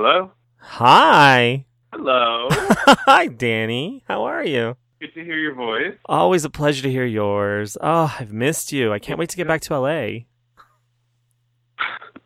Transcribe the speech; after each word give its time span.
Hello? 0.00 0.30
Hi. 0.58 1.66
Hello. 1.92 2.46
Hi, 2.52 3.26
Danny. 3.26 4.04
How 4.06 4.22
are 4.26 4.44
you? 4.44 4.76
Good 5.00 5.12
to 5.14 5.24
hear 5.24 5.36
your 5.36 5.56
voice. 5.56 5.96
Always 6.04 6.44
a 6.44 6.50
pleasure 6.50 6.84
to 6.84 6.88
hear 6.88 7.04
yours. 7.04 7.76
Oh, 7.80 8.14
I've 8.20 8.32
missed 8.32 8.70
you. 8.70 8.92
I 8.92 9.00
can't 9.00 9.18
wait 9.18 9.28
to 9.30 9.36
get 9.36 9.48
back 9.48 9.60
to 9.62 9.76
LA. 9.76 9.90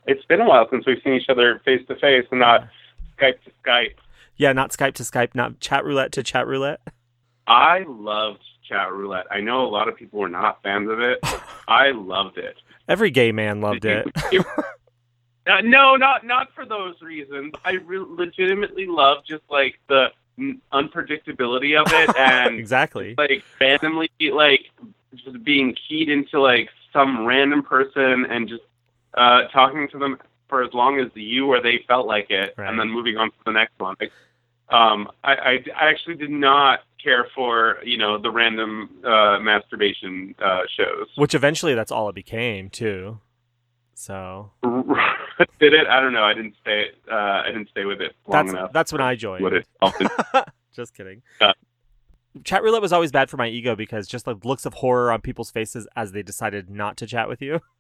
It's 0.07 0.23
been 0.27 0.43
a 0.43 0.45
while 0.47 0.67
since 0.71 0.85
we've 0.87 0.99
seen 1.03 1.15
each 1.15 1.31
other 1.31 1.63
face 1.65 1.81
to 1.89 1.95
face 1.95 2.27
and 2.31 2.41
not 2.41 2.69
Skype 3.19 3.43
to 3.45 3.51
Skype. 3.65 3.95
Yeah, 4.37 4.53
not 4.53 4.73
Skype 4.73 4.93
to 4.97 5.03
Skype, 5.03 5.35
not 5.35 5.59
chat 5.59 5.83
roulette 5.87 6.13
to 6.13 6.23
chat 6.23 6.47
roulette. 6.47 6.81
I 7.47 7.87
loved 7.89 8.43
chat 8.69 8.93
roulette. 8.93 9.25
I 9.31 9.41
know 9.41 9.65
a 9.65 9.71
lot 9.71 9.89
of 9.89 9.97
people 9.97 10.21
were 10.21 10.29
not 10.29 10.63
fans 10.63 10.91
of 10.91 11.01
it. 11.01 11.21
I 11.69 11.93
loved 11.95 12.37
it. 12.37 12.57
Every 12.87 13.11
gay 13.11 13.33
man 13.33 13.63
loved 13.63 13.85
it. 13.87 14.07
Uh, 15.47 15.61
no, 15.63 15.97
not 15.97 16.25
not 16.25 16.49
for 16.55 16.65
those 16.65 17.01
reasons. 17.03 17.53
I 17.65 17.73
re- 17.73 17.99
legitimately 17.99 18.87
love 18.87 19.25
just 19.27 19.43
like 19.51 19.79
the 19.89 20.09
n- 20.39 20.61
unpredictability 20.73 21.81
of 21.81 21.87
it 21.93 22.17
and 22.19 22.59
exactly. 22.59 23.15
like 23.19 23.43
randomly 23.61 24.11
like 24.33 24.71
just 25.15 25.43
being 25.45 25.75
keyed 25.89 26.09
into 26.09 26.41
like 26.41 26.69
some 26.93 27.25
random 27.27 27.63
person 27.63 28.25
and 28.27 28.49
just 28.49 28.63
uh 29.15 29.43
talking 29.49 29.89
to 29.89 29.99
them 29.99 30.19
for 30.49 30.63
as 30.63 30.73
long 30.75 31.01
as 31.01 31.09
you 31.15 31.47
or 31.49 31.61
they 31.61 31.85
felt 31.89 32.07
like 32.07 32.31
it 32.31 32.55
Right. 32.57 32.69
and 32.69 32.79
then 32.79 32.89
moving 32.91 33.17
on 33.17 33.31
to 33.31 33.37
the 33.45 33.53
next 33.53 33.79
one 33.79 33.97
like 34.01 34.13
um 34.71 35.11
I, 35.25 35.35
I 35.35 35.51
i 35.77 35.89
actually 35.91 36.15
did 36.17 36.31
not 36.31 36.81
care 37.03 37.27
for 37.35 37.79
you 37.85 37.97
know 37.99 38.17
the 38.19 38.31
random 38.31 38.89
uh 39.05 39.39
masturbation 39.41 40.35
uh 40.43 40.63
shows 40.77 41.09
Which 41.17 41.35
eventually 41.35 41.75
that's 41.75 41.91
all 41.91 42.09
it 42.09 42.15
became, 42.15 42.71
too. 42.71 43.19
So 44.03 44.51
did 45.61 45.75
it 45.75 45.87
i 45.87 46.01
don't 46.01 46.13
know 46.13 46.25
i 46.25 46.35
didn't 46.35 46.55
stay 46.61 46.87
uh 47.11 47.15
i 47.15 47.47
didn't 47.47 47.69
stay 47.69 47.85
with 47.85 48.01
it 48.01 48.13
long 48.27 48.47
that's 48.47 48.51
enough 48.57 48.73
that's 48.73 48.93
when 48.93 49.01
I 49.01 49.15
joined. 49.15 49.43
what 49.45 49.53
it 49.53 49.67
often 49.81 50.09
Just 50.75 50.93
kidding. 50.95 51.23
Yeah. 51.41 51.53
Chat 52.45 52.63
roulette 52.65 52.83
was 52.83 52.93
always 52.93 53.13
bad 53.13 53.31
for 53.31 53.37
my 53.37 53.47
ego 53.47 53.77
because 53.77 54.09
just 54.09 54.25
the 54.25 54.35
looks 54.43 54.67
of 54.67 54.75
horror 54.75 55.13
on 55.13 55.21
people's 55.21 55.51
faces 55.53 55.87
as 55.95 56.11
they 56.13 56.23
decided 56.23 56.69
not 56.69 56.97
to 56.97 57.07
chat 57.07 57.29
with 57.29 57.41
you. 57.43 57.61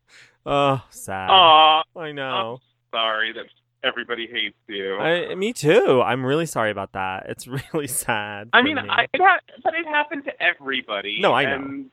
Oh, 0.44 0.82
sad. 0.90 1.30
Aw, 1.30 1.82
I 1.96 2.12
know. 2.12 2.58
sorry 2.92 3.32
that 3.32 3.46
everybody 3.84 4.26
hates 4.26 4.56
you 4.68 4.96
I, 4.98 5.34
me 5.36 5.52
too. 5.52 6.02
I'm 6.02 6.26
really 6.26 6.46
sorry 6.46 6.70
about 6.70 6.92
that. 6.92 7.26
It's 7.30 7.46
really 7.72 7.86
sad. 7.86 8.48
I 8.52 8.60
mean, 8.62 8.74
me. 8.76 8.82
I, 8.88 9.04
it 9.12 9.20
ha- 9.20 9.38
but 9.64 9.72
it 9.74 9.86
happened 9.86 10.24
to 10.26 10.32
everybody. 10.42 11.18
No, 11.20 11.32
I 11.32 11.44
know. 11.44 11.54
And, 11.54 11.90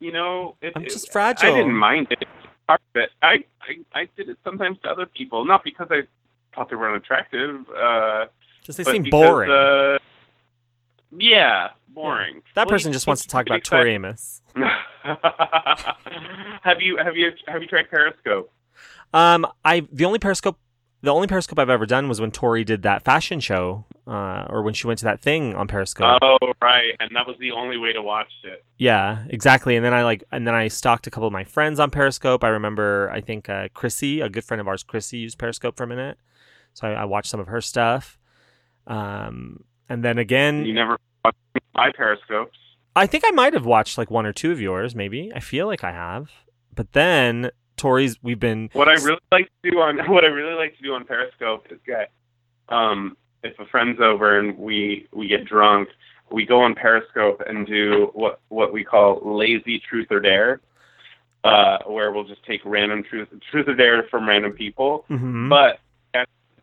you 0.00 0.12
know, 0.12 0.56
it, 0.60 0.72
I'm 0.76 0.82
it- 0.82 0.90
just 0.90 1.10
fragile. 1.12 1.52
I 1.52 1.56
didn't 1.56 1.74
mind 1.76 2.08
it. 2.10 2.24
Part 2.66 2.80
of 2.94 3.02
it. 3.02 3.10
I, 3.22 3.44
I 3.60 4.00
I 4.00 4.08
did 4.16 4.28
it 4.30 4.38
sometimes 4.44 4.78
to 4.82 4.88
other 4.88 5.06
people, 5.06 5.44
not 5.44 5.62
because 5.64 5.88
I 5.90 6.02
thought 6.54 6.70
they 6.70 6.76
were 6.76 6.88
unattractive. 6.88 7.66
Uh, 7.70 8.26
just 8.62 8.78
they 8.78 8.84
seem 8.84 9.02
because, 9.02 9.10
boring. 9.20 9.50
Uh, 9.50 9.98
yeah, 11.16 11.68
boring. 11.88 12.42
that 12.54 12.66
Well, 12.66 12.72
person 12.74 12.92
just 12.92 13.06
wants 13.06 13.22
to 13.22 13.28
talk 13.28 13.46
about 13.46 13.58
excited- 13.58 13.82
Tori 13.82 13.94
Amos. 13.94 14.40
have 16.62 16.80
you 16.80 16.96
have 16.96 17.16
you 17.16 17.32
have 17.46 17.60
you 17.62 17.68
tried 17.68 17.90
Periscope? 17.90 18.50
Um, 19.12 19.46
I 19.64 19.86
the 19.92 20.04
only 20.04 20.18
Periscope, 20.18 20.58
the 21.02 21.12
only 21.12 21.26
Periscope 21.26 21.58
I've 21.58 21.70
ever 21.70 21.86
done 21.86 22.08
was 22.08 22.20
when 22.20 22.30
Tori 22.30 22.64
did 22.64 22.82
that 22.82 23.04
fashion 23.04 23.40
show, 23.40 23.84
uh, 24.06 24.46
or 24.50 24.62
when 24.62 24.74
she 24.74 24.86
went 24.86 24.98
to 24.98 25.04
that 25.06 25.20
thing 25.20 25.54
on 25.54 25.66
Periscope. 25.66 26.18
Oh, 26.22 26.38
right, 26.60 26.92
and 27.00 27.10
that 27.14 27.26
was 27.26 27.36
the 27.38 27.52
only 27.52 27.78
way 27.78 27.92
to 27.92 28.02
watch 28.02 28.30
it. 28.42 28.64
Yeah, 28.76 29.24
exactly. 29.28 29.76
And 29.76 29.84
then 29.84 29.94
I 29.94 30.04
like, 30.04 30.24
and 30.30 30.46
then 30.46 30.54
I 30.54 30.68
stalked 30.68 31.06
a 31.06 31.10
couple 31.10 31.26
of 31.26 31.32
my 31.32 31.44
friends 31.44 31.80
on 31.80 31.90
Periscope. 31.90 32.44
I 32.44 32.48
remember, 32.48 33.10
I 33.12 33.20
think 33.20 33.48
uh, 33.48 33.68
Chrissy, 33.72 34.20
a 34.20 34.28
good 34.28 34.44
friend 34.44 34.60
of 34.60 34.68
ours, 34.68 34.82
Chrissy, 34.82 35.18
used 35.18 35.38
Periscope 35.38 35.76
for 35.76 35.84
a 35.84 35.86
minute, 35.86 36.18
so 36.74 36.88
I, 36.88 36.92
I 36.92 37.04
watched 37.04 37.30
some 37.30 37.40
of 37.40 37.46
her 37.46 37.60
stuff. 37.60 38.18
Um, 38.86 39.64
and 39.88 40.04
then 40.04 40.18
again, 40.18 40.64
You 40.64 40.74
never 40.74 40.98
watched 41.24 41.38
my 41.74 41.90
Periscopes. 41.92 42.58
I 42.96 43.06
think 43.06 43.24
I 43.26 43.30
might 43.30 43.54
have 43.54 43.66
watched 43.66 43.98
like 43.98 44.10
one 44.10 44.26
or 44.26 44.32
two 44.32 44.52
of 44.52 44.60
yours, 44.60 44.94
maybe. 44.94 45.32
I 45.34 45.40
feel 45.40 45.66
like 45.66 45.82
I 45.82 45.92
have. 45.92 46.30
But 46.74 46.92
then 46.92 47.50
Tori's, 47.76 48.22
we've 48.22 48.38
been 48.38 48.70
What 48.72 48.88
I 48.88 48.92
really 48.92 49.18
like 49.32 49.48
to 49.62 49.70
do 49.70 49.78
on 49.80 49.98
what 50.12 50.24
I 50.24 50.28
really 50.28 50.54
like 50.54 50.76
to 50.76 50.82
do 50.82 50.94
on 50.94 51.04
Periscope 51.04 51.66
is 51.70 51.78
get 51.86 52.10
um 52.68 53.16
if 53.44 53.58
a 53.60 53.66
friend's 53.66 54.00
over 54.00 54.38
and 54.38 54.58
we 54.58 55.06
we 55.12 55.28
get 55.28 55.44
drunk, 55.44 55.88
we 56.32 56.44
go 56.44 56.62
on 56.62 56.74
Periscope 56.74 57.42
and 57.46 57.66
do 57.66 58.10
what 58.14 58.40
what 58.48 58.72
we 58.72 58.82
call 58.82 59.20
lazy 59.22 59.80
truth 59.88 60.08
or 60.10 60.20
dare. 60.20 60.60
Uh, 61.44 61.76
where 61.86 62.10
we'll 62.10 62.24
just 62.24 62.42
take 62.46 62.62
random 62.64 63.04
truth 63.04 63.28
truth 63.50 63.68
or 63.68 63.74
dare 63.74 64.04
from 64.10 64.26
random 64.26 64.52
people. 64.52 65.04
Mhm. 65.10 65.50
But 65.50 65.78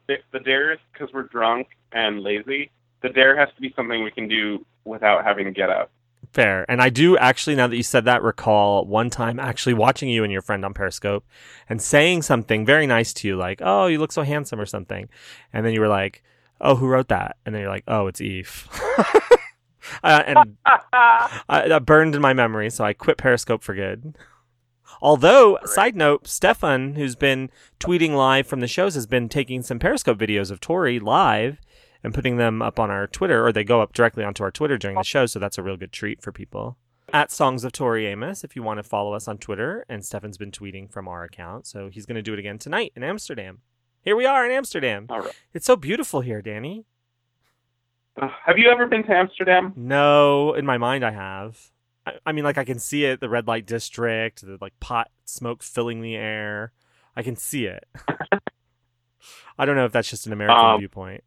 the, 0.08 0.16
the 0.32 0.40
dare 0.40 0.74
is 0.74 0.80
because 0.92 1.14
we're 1.14 1.24
drunk 1.24 1.68
and 1.92 2.22
lazy. 2.22 2.72
The 3.02 3.10
dare 3.10 3.38
has 3.38 3.50
to 3.56 3.62
be 3.62 3.72
something 3.76 4.04
we 4.04 4.12
can 4.12 4.28
do 4.28 4.66
without 4.84 5.24
having 5.24 5.46
to 5.46 5.52
get 5.52 5.70
up. 5.70 5.92
Fair. 6.34 6.66
And 6.70 6.82
I 6.82 6.90
do 6.90 7.18
actually, 7.18 7.56
now 7.56 7.68
that 7.68 7.76
you 7.76 7.84
said 7.84 8.06
that, 8.06 8.24
recall 8.24 8.86
one 8.86 9.10
time 9.10 9.40
actually 9.40 9.74
watching 9.74 10.10
you 10.10 10.24
and 10.24 10.32
your 10.32 10.42
friend 10.42 10.64
on 10.64 10.74
Periscope 10.74 11.26
and 11.68 11.82
saying 11.82 12.22
something 12.22 12.66
very 12.66 12.88
nice 12.88 13.12
to 13.14 13.28
you, 13.28 13.36
like, 13.36 13.62
oh, 13.64 13.88
you 13.88 14.00
look 14.00 14.12
so 14.12 14.24
handsome 14.24 14.60
or 14.60 14.66
something. 14.66 15.10
And 15.52 15.66
then 15.66 15.74
you 15.74 15.82
were 15.82 15.88
like, 15.88 16.24
oh, 16.62 16.76
who 16.76 16.88
wrote 16.88 17.10
that? 17.10 17.38
And 17.46 17.54
then 17.54 17.62
you're 17.62 17.72
like, 17.72 17.84
oh, 17.88 18.08
it's 18.08 18.22
Eve. 18.22 18.70
uh, 20.04 20.24
and 20.26 20.58
I, 20.66 21.68
that 21.68 21.86
burned 21.86 22.16
in 22.16 22.22
my 22.22 22.34
memory, 22.34 22.70
so 22.70 22.84
I 22.84 22.94
quit 22.94 23.18
Periscope 23.18 23.64
for 23.64 23.76
good. 23.76 24.16
Although, 25.02 25.58
side 25.66 25.96
note, 25.96 26.28
Stefan, 26.28 26.96
who's 26.96 27.16
been 27.16 27.50
tweeting 27.80 28.16
live 28.16 28.46
from 28.46 28.60
the 28.60 28.68
shows, 28.68 28.94
has 28.94 29.08
been 29.08 29.30
taking 29.30 29.64
some 29.64 29.80
Periscope 29.80 30.20
videos 30.20 30.52
of 30.52 30.60
Tori 30.60 31.00
live 31.00 31.60
and 32.04 32.14
putting 32.14 32.38
them 32.38 32.62
up 32.62 32.80
on 32.80 32.92
our 32.92 33.08
Twitter, 33.08 33.46
or 33.46 33.52
they 33.52 33.64
go 33.64 33.82
up 33.82 33.94
directly 33.94 34.24
onto 34.24 34.44
our 34.44 34.52
Twitter 34.52 34.78
during 34.78 34.98
the 34.98 35.04
show, 35.04 35.26
so 35.26 35.40
that's 35.40 35.58
a 35.58 35.64
real 35.64 35.78
good 35.78 35.92
treat 35.92 36.22
for 36.22 36.32
people. 36.32 36.78
At 37.14 37.32
Songs 37.32 37.64
of 37.64 37.72
Tori 37.72 38.06
Amos, 38.08 38.44
if 38.44 38.56
you 38.56 38.64
want 38.64 38.78
to 38.78 38.84
follow 38.84 39.14
us 39.14 39.28
on 39.28 39.38
Twitter, 39.38 39.86
and 39.90 40.06
Stefan's 40.06 40.38
been 40.38 40.52
tweeting 40.52 40.92
from 40.92 41.08
our 41.08 41.24
account, 41.24 41.68
so 41.68 41.90
he's 41.90 42.06
going 42.06 42.16
to 42.16 42.22
do 42.22 42.34
it 42.34 42.40
again 42.40 42.58
tonight 42.58 42.94
in 42.96 43.04
Amsterdam. 43.04 43.60
Here 44.04 44.16
we 44.16 44.26
are 44.26 44.46
in 44.46 44.52
Amsterdam. 44.52 45.06
All 45.10 45.20
right. 45.22 45.36
It's 45.54 45.66
so 45.66 45.76
beautiful 45.76 46.22
here, 46.22 46.42
Danny. 46.42 46.86
Uh, 48.20 48.30
have 48.46 48.58
you 48.58 48.70
ever 48.70 48.88
been 48.88 49.04
to 49.04 49.12
Amsterdam? 49.12 49.74
No, 49.76 50.54
in 50.54 50.66
my 50.66 50.78
mind 50.78 51.06
I 51.06 51.12
have. 51.12 51.72
I, 52.06 52.14
I 52.26 52.32
mean, 52.32 52.44
like 52.44 52.58
I 52.58 52.66
can 52.66 52.80
see 52.80 53.06
it, 53.06 53.20
the 53.20 53.30
red 53.30 53.48
light 53.48 53.66
district, 53.66 54.42
the 54.42 54.58
like 54.60 54.80
pot 54.80 55.10
smoke 55.26 55.64
filling 55.64 56.02
the 56.02 56.16
air. 56.16 56.74
I 57.16 57.24
can 57.24 57.36
see 57.36 57.66
it. 57.66 57.86
I 59.58 59.66
don't 59.66 59.76
know 59.76 59.86
if 59.86 59.92
that's 59.92 60.10
just 60.10 60.26
an 60.26 60.34
American 60.34 60.66
Um, 60.66 60.80
viewpoint. 60.80 61.24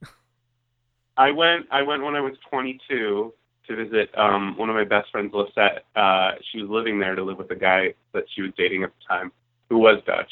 I 1.17 1.31
went. 1.31 1.67
I 1.71 1.83
went 1.83 2.03
when 2.03 2.17
I 2.17 2.21
was 2.21 2.33
22 2.51 3.33
to 3.69 3.77
visit 3.77 4.11
um, 4.19 4.57
one 4.59 4.69
of 4.69 4.75
my 4.75 4.85
best 4.85 5.11
friends, 5.13 5.33
Lisette. 5.33 5.85
Uh, 5.95 6.33
she 6.51 6.61
was 6.61 6.69
living 6.69 6.99
there 6.99 7.15
to 7.15 7.23
live 7.23 7.39
with 7.39 7.49
the 7.49 7.55
guy 7.55 7.95
that 8.13 8.25
she 8.35 8.43
was 8.43 8.51
dating 8.59 8.83
at 8.83 8.91
the 8.91 9.05
time, 9.09 9.31
who 9.71 9.79
was 9.79 10.03
Dutch. 10.07 10.31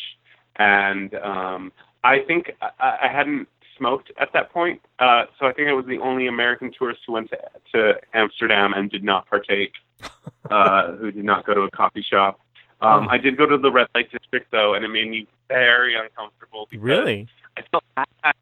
And 0.56 1.14
um, 1.14 1.72
I 2.04 2.20
think 2.20 2.52
I, 2.60 2.98
I 3.04 3.08
hadn't 3.08 3.48
smoked 3.76 4.12
at 4.18 4.32
that 4.32 4.52
point, 4.52 4.80
uh, 4.98 5.24
so 5.38 5.46
I 5.46 5.52
think 5.52 5.68
I 5.68 5.72
was 5.72 5.86
the 5.86 5.98
only 5.98 6.26
American 6.26 6.72
tourist 6.76 7.00
who 7.06 7.14
went 7.14 7.30
to, 7.30 7.38
to 7.72 7.94
Amsterdam 8.14 8.72
and 8.74 8.90
did 8.90 9.02
not 9.04 9.28
partake, 9.28 9.72
uh, 10.50 10.92
who 10.92 11.10
did 11.10 11.24
not 11.24 11.46
go 11.46 11.54
to 11.54 11.62
a 11.62 11.70
coffee 11.70 12.04
shop. 12.08 12.40
Um. 12.80 13.08
I 13.08 13.16
did 13.16 13.36
go 13.36 13.46
to 13.46 13.56
the 13.56 13.70
red 13.70 13.86
light 13.94 14.10
district 14.10 14.50
though, 14.50 14.74
and 14.74 14.84
it 14.84 14.88
made 14.88 15.08
me 15.08 15.28
very 15.48 15.94
uncomfortable. 15.94 16.68
Really? 16.76 17.28
I 17.56 17.62
felt 17.70 17.84
bad. 17.94 18.34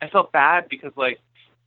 I 0.00 0.08
felt 0.08 0.30
bad 0.30 0.68
because 0.68 0.92
like 0.96 1.18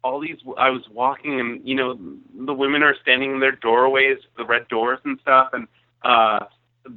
all 0.02 0.22
these 0.22 0.38
I 0.58 0.70
was 0.70 0.84
walking 0.90 1.42
and 1.42 1.68
you 1.68 1.76
know 1.76 2.00
the 2.46 2.54
women 2.54 2.84
are 2.84 2.96
standing 3.02 3.34
in 3.34 3.40
their 3.42 3.52
doorways, 3.52 4.18
the 4.38 4.46
red 4.46 4.70
doors 4.70 5.00
and 5.04 5.20
stuff, 5.20 5.50
and 5.52 5.68
uh 6.04 6.46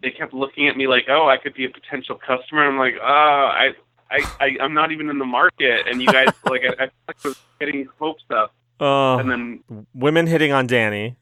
they 0.00 0.10
kept 0.10 0.32
looking 0.32 0.68
at 0.68 0.76
me 0.76 0.86
like, 0.86 1.06
oh, 1.08 1.28
I 1.28 1.36
could 1.36 1.54
be 1.54 1.64
a 1.64 1.70
potential 1.70 2.16
customer. 2.16 2.66
I'm 2.66 2.78
like, 2.78 2.94
oh, 3.00 3.04
I. 3.04 3.70
I, 4.10 4.24
I 4.40 4.56
I'm 4.60 4.74
not 4.74 4.92
even 4.92 5.10
in 5.10 5.18
the 5.18 5.24
market, 5.24 5.86
and 5.88 6.00
you 6.00 6.08
guys 6.08 6.28
like 6.44 6.62
I, 6.78 6.90
I, 7.08 7.12
was 7.24 7.36
getting 7.58 7.88
hopes 7.98 8.24
up, 8.30 8.54
Oh, 8.80 9.18
and 9.18 9.30
then 9.30 9.86
women 9.94 10.26
hitting 10.26 10.52
on 10.52 10.66
Danny. 10.66 11.16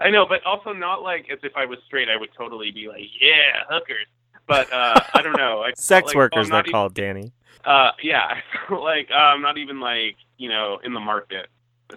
I 0.00 0.10
know, 0.10 0.26
but 0.26 0.44
also 0.44 0.72
not 0.72 1.02
like 1.02 1.30
as 1.30 1.38
if 1.42 1.52
I 1.56 1.64
was 1.64 1.78
straight. 1.86 2.08
I 2.08 2.16
would 2.16 2.30
totally 2.36 2.70
be 2.72 2.88
like, 2.88 3.04
yeah, 3.20 3.60
hookers. 3.70 4.06
But 4.46 4.72
uh, 4.72 5.00
I 5.14 5.22
don't 5.22 5.36
know. 5.36 5.62
I, 5.62 5.72
Sex 5.76 6.08
like, 6.08 6.16
workers, 6.16 6.48
they're 6.48 6.60
even- 6.60 6.72
called, 6.72 6.94
Danny. 6.94 7.32
Uh, 7.64 7.90
yeah, 8.02 8.40
like 8.70 9.08
uh, 9.10 9.14
I'm 9.18 9.42
not 9.42 9.58
even 9.58 9.80
like 9.80 10.16
you 10.38 10.48
know 10.48 10.78
in 10.84 10.94
the 10.94 11.00
market. 11.00 11.48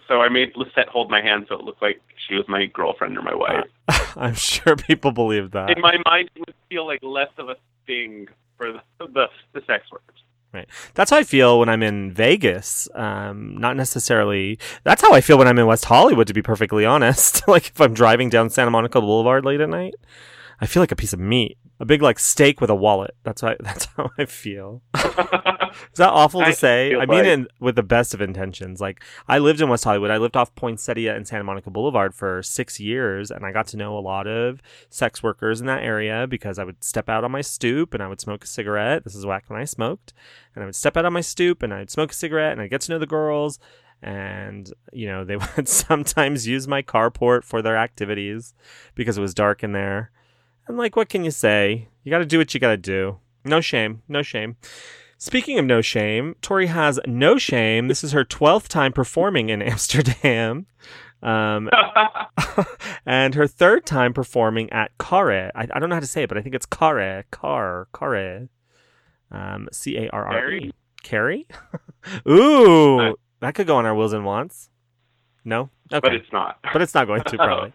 So 0.08 0.22
I 0.22 0.30
made 0.30 0.56
Lisette 0.56 0.88
hold 0.88 1.10
my 1.10 1.20
hand 1.22 1.48
so 1.50 1.56
it 1.56 1.64
looked 1.64 1.82
like 1.82 2.00
she 2.28 2.36
was 2.36 2.48
my 2.48 2.68
girlfriend 2.68 3.18
or 3.18 3.24
my 3.24 3.34
wife. 3.34 3.66
I'm 4.16 4.36
sure 4.36 4.76
people 4.76 5.12
believe 5.12 5.50
that. 5.52 5.72
In 5.72 5.82
my 5.82 5.98
mind, 6.06 6.30
it 6.36 6.42
would 6.42 6.56
feel 6.70 6.86
like 6.86 7.00
less 7.02 7.30
of 7.40 7.50
a 7.50 7.56
sting 7.84 8.28
for 8.58 8.72
the 8.72 8.82
the, 9.00 9.28
the 9.54 9.62
sex 9.66 9.86
workers. 9.92 10.09
That's 10.94 11.12
how 11.12 11.18
I 11.18 11.24
feel 11.24 11.60
when 11.60 11.70
I'm 11.70 11.84
in 11.84 12.12
Vegas. 12.12 12.88
Um, 12.96 13.58
not 13.58 13.76
necessarily. 13.76 14.60
That's 14.84 15.02
how 15.02 15.14
I 15.14 15.22
feel 15.22 15.38
when 15.38 15.48
I'm 15.48 15.60
in 15.60 15.66
West 15.66 15.86
Hollywood. 15.86 16.28
To 16.28 16.34
be 16.34 16.42
perfectly 16.42 16.86
honest, 16.86 17.48
like 17.48 17.68
if 17.68 17.82
I'm 17.82 17.94
driving 17.94 18.30
down 18.30 18.50
Santa 18.50 18.72
Monica 18.72 19.02
Boulevard 19.02 19.46
late 19.46 19.62
at 19.62 19.70
night, 19.70 19.96
I 20.62 20.66
feel 20.66 20.82
like 20.82 20.92
a 20.92 20.96
piece 20.96 21.14
of 21.14 21.20
meat, 21.20 21.58
a 21.80 21.86
big 21.86 22.02
like 22.02 22.20
steak 22.20 22.60
with 22.60 22.70
a 22.70 22.76
wallet. 22.76 23.16
That's 23.24 23.42
how. 23.42 23.56
That's 23.60 23.86
how 23.98 24.10
I 24.18 24.26
feel. 24.26 24.82
Is 24.96 25.98
that 25.98 26.10
awful 26.10 26.42
to 26.42 26.48
I 26.48 26.52
say? 26.52 26.96
I 26.96 27.06
mean, 27.06 27.08
like- 27.20 27.26
in, 27.26 27.48
with 27.60 27.76
the 27.76 27.84
best 27.84 28.14
of 28.14 28.22
intentions. 28.22 28.82
Like, 28.82 29.04
I 29.28 29.38
lived 29.38 29.62
in 29.62 29.70
West 29.70 29.84
Hollywood. 29.84 30.12
I 30.12 30.18
lived 30.18 30.36
off 30.36 30.54
Poinsettia 30.56 31.16
and 31.16 31.28
Santa 31.28 31.44
Monica 31.44 31.70
Boulevard 31.70 32.14
for 32.16 32.42
six 32.42 32.80
years, 32.80 33.30
and 33.32 33.46
I 33.46 33.52
got 33.52 33.68
to 33.68 33.78
know 33.78 33.98
a 33.98 34.00
lot 34.02 34.28
of 34.28 34.62
sex 34.90 35.22
workers 35.22 35.62
in 35.62 35.68
that 35.68 35.84
area 35.84 36.26
because 36.28 36.58
I 36.60 36.64
would 36.64 36.84
step 36.84 37.08
out 37.08 37.24
on 37.24 37.32
my 37.32 37.42
stoop 37.42 37.94
and 37.94 38.02
I 38.02 38.08
would 38.08 38.20
smoke 38.20 38.44
a 38.44 38.48
cigarette. 38.48 39.04
This 39.04 39.16
is 39.16 39.26
back 39.26 39.50
when 39.50 39.60
I 39.60 39.66
smoked, 39.66 40.14
and 40.56 40.64
I 40.64 40.66
would 40.66 40.76
step 40.76 40.98
out 40.98 41.06
on 41.06 41.14
my 41.14 41.22
stoop 41.22 41.64
and 41.64 41.74
I'd 41.74 41.92
smoke 41.92 42.12
a 42.12 42.16
cigarette 42.16 42.54
and 42.54 42.62
I'd 42.62 42.72
get 42.72 42.82
to 42.82 42.92
know 42.92 43.00
the 43.00 43.06
girls. 43.06 43.60
And 44.02 44.72
you 44.92 45.08
know, 45.08 45.24
they 45.24 45.36
would 45.56 45.68
sometimes 45.68 46.48
use 46.48 46.68
my 46.68 46.82
carport 46.82 47.44
for 47.44 47.62
their 47.62 47.78
activities 47.78 48.54
because 48.96 49.18
it 49.18 49.22
was 49.22 49.34
dark 49.34 49.64
in 49.64 49.72
there. 49.74 50.12
And 50.70 50.78
like, 50.78 50.96
what 50.96 51.10
can 51.10 51.26
you 51.26 51.32
say? 51.32 51.88
You 52.04 52.12
got 52.12 52.20
to 52.20 52.26
do 52.28 52.38
what 52.38 52.54
you 52.54 52.60
got 52.60 52.70
to 52.70 52.78
do. 52.78 53.18
No 53.44 53.60
shame, 53.60 54.04
no 54.08 54.22
shame. 54.22 54.56
Speaking 55.18 55.58
of 55.58 55.66
no 55.66 55.82
shame, 55.82 56.36
Tori 56.44 56.68
has 56.68 57.00
no 57.08 57.40
shame. 57.40 57.88
This 57.88 58.04
is 58.04 58.12
her 58.12 58.24
12th 58.24 58.68
time 58.68 58.94
performing 58.94 59.50
in 59.50 59.62
Amsterdam. 59.64 60.68
Um, 61.24 61.72
and 63.06 63.34
her 63.34 63.48
third 63.48 63.88
time 63.88 64.14
performing 64.14 64.72
at 64.72 64.96
Carre. 65.00 65.52
I, 65.56 65.68
I 65.74 65.80
don't 65.80 65.90
know 65.90 65.96
how 65.96 66.02
to 66.02 66.08
say 66.08 66.24
it, 66.24 66.30
but 66.30 66.38
I 66.38 66.42
think 66.42 66.54
it's 66.54 66.68
Carre. 66.68 67.26
Car. 67.32 67.88
Carre. 67.92 68.48
Um, 69.32 69.70
C 69.72 69.98
A 69.98 70.10
R 70.12 70.28
R 70.28 70.52
E. 70.52 70.72
Carrie? 71.02 71.48
Ooh. 72.30 73.16
That 73.40 73.56
could 73.56 73.66
go 73.66 73.78
on 73.78 73.88
our 73.88 73.96
wills 73.96 74.14
and 74.14 74.24
wants. 74.24 74.70
No? 75.44 75.72
Okay 75.92 76.00
but 76.00 76.14
it's 76.14 76.32
not. 76.32 76.60
but 76.72 76.84
it's 76.84 76.94
not 76.94 77.08
going 77.08 77.24
to 77.24 77.38
probably. 77.38 77.74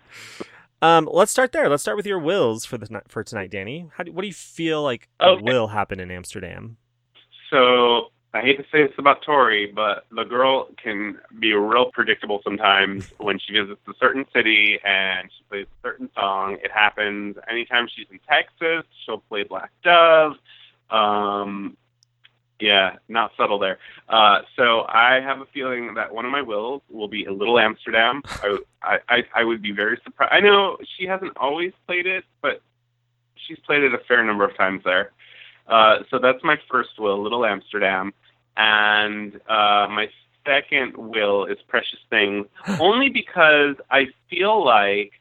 Um, 0.85 1.09
let's 1.11 1.33
start 1.33 1.53
there. 1.53 1.69
Let's 1.71 1.83
start 1.83 1.97
with 1.97 2.07
your 2.07 2.19
wills 2.19 2.67
for 2.67 2.77
the 2.77 3.01
for 3.09 3.25
tonight, 3.25 3.51
Danny. 3.51 3.89
How 3.95 4.05
do, 4.05 4.13
what 4.13 4.21
do 4.21 4.29
you 4.29 4.35
feel 4.35 4.83
like 4.83 5.09
Okay. 5.19 5.43
will 5.43 5.69
happen 5.69 5.99
in 5.99 6.11
Amsterdam? 6.11 6.77
So 7.49 8.11
I 8.35 8.43
hate 8.43 8.59
to 8.59 8.65
say 8.71 8.83
this 8.83 8.93
about 8.99 9.23
Tori, 9.23 9.73
but 9.75 10.05
the 10.11 10.25
girl 10.25 10.69
can 10.83 11.19
be 11.39 11.55
real 11.55 11.91
predictable 11.91 12.43
sometimes 12.45 13.11
when 13.19 13.39
she 13.39 13.55
visits 13.55 13.81
a 13.89 13.93
certain 13.99 14.27
city 14.35 14.79
and 14.85 15.31
she 15.35 15.45
plays 15.49 15.67
a 15.67 15.89
certain 15.89 16.11
song. 16.15 16.59
It 16.63 16.71
happens 16.71 17.37
anytime 17.49 17.87
she's 17.95 18.07
in 18.11 18.19
Texas. 18.29 18.85
She'll 19.07 19.21
play 19.21 19.45
Black 19.45 19.71
Dove. 19.83 20.35
Um, 20.91 21.79
yeah, 22.65 22.97
not 23.09 23.33
subtle 23.37 23.59
there. 23.59 23.79
Uh, 24.09 24.41
so 24.57 24.87
I 24.89 25.21
have 25.23 25.41
a 25.41 25.47
feeling 25.53 25.95
that 25.95 26.15
one 26.15 26.25
of 26.25 26.33
my 26.33 26.41
wills 26.41 26.81
will 26.91 27.09
be 27.09 27.27
a 27.27 27.33
Little 27.33 27.59
Amsterdam. 27.59 28.23
I, 28.83 28.99
I, 29.09 29.23
I, 29.35 29.45
would 29.45 29.61
be 29.61 29.73
very 29.73 30.01
surprised. 30.03 30.33
I 30.33 30.41
know 30.41 30.79
she 30.97 31.07
hasn't 31.07 31.37
always 31.37 31.73
played 31.87 32.07
it, 32.07 32.25
but 32.41 32.63
she's 33.47 33.59
played 33.67 33.83
it 33.83 33.93
a 33.93 33.99
fair 34.09 34.25
number 34.25 34.45
of 34.45 34.57
times 34.57 34.81
there. 34.83 35.13
Uh, 35.69 35.99
so 36.11 36.19
that's 36.19 36.43
my 36.43 36.57
first 36.71 36.99
will, 36.99 37.23
Little 37.23 37.45
Amsterdam, 37.45 38.15
and 38.57 39.37
uh, 39.47 39.87
my 39.91 40.09
second 40.47 40.97
will 40.97 41.45
is 41.45 41.59
Precious 41.69 42.01
Things, 42.09 42.47
only 42.81 43.11
because 43.11 43.77
I 43.91 44.07
feel 44.31 44.65
like 44.65 45.13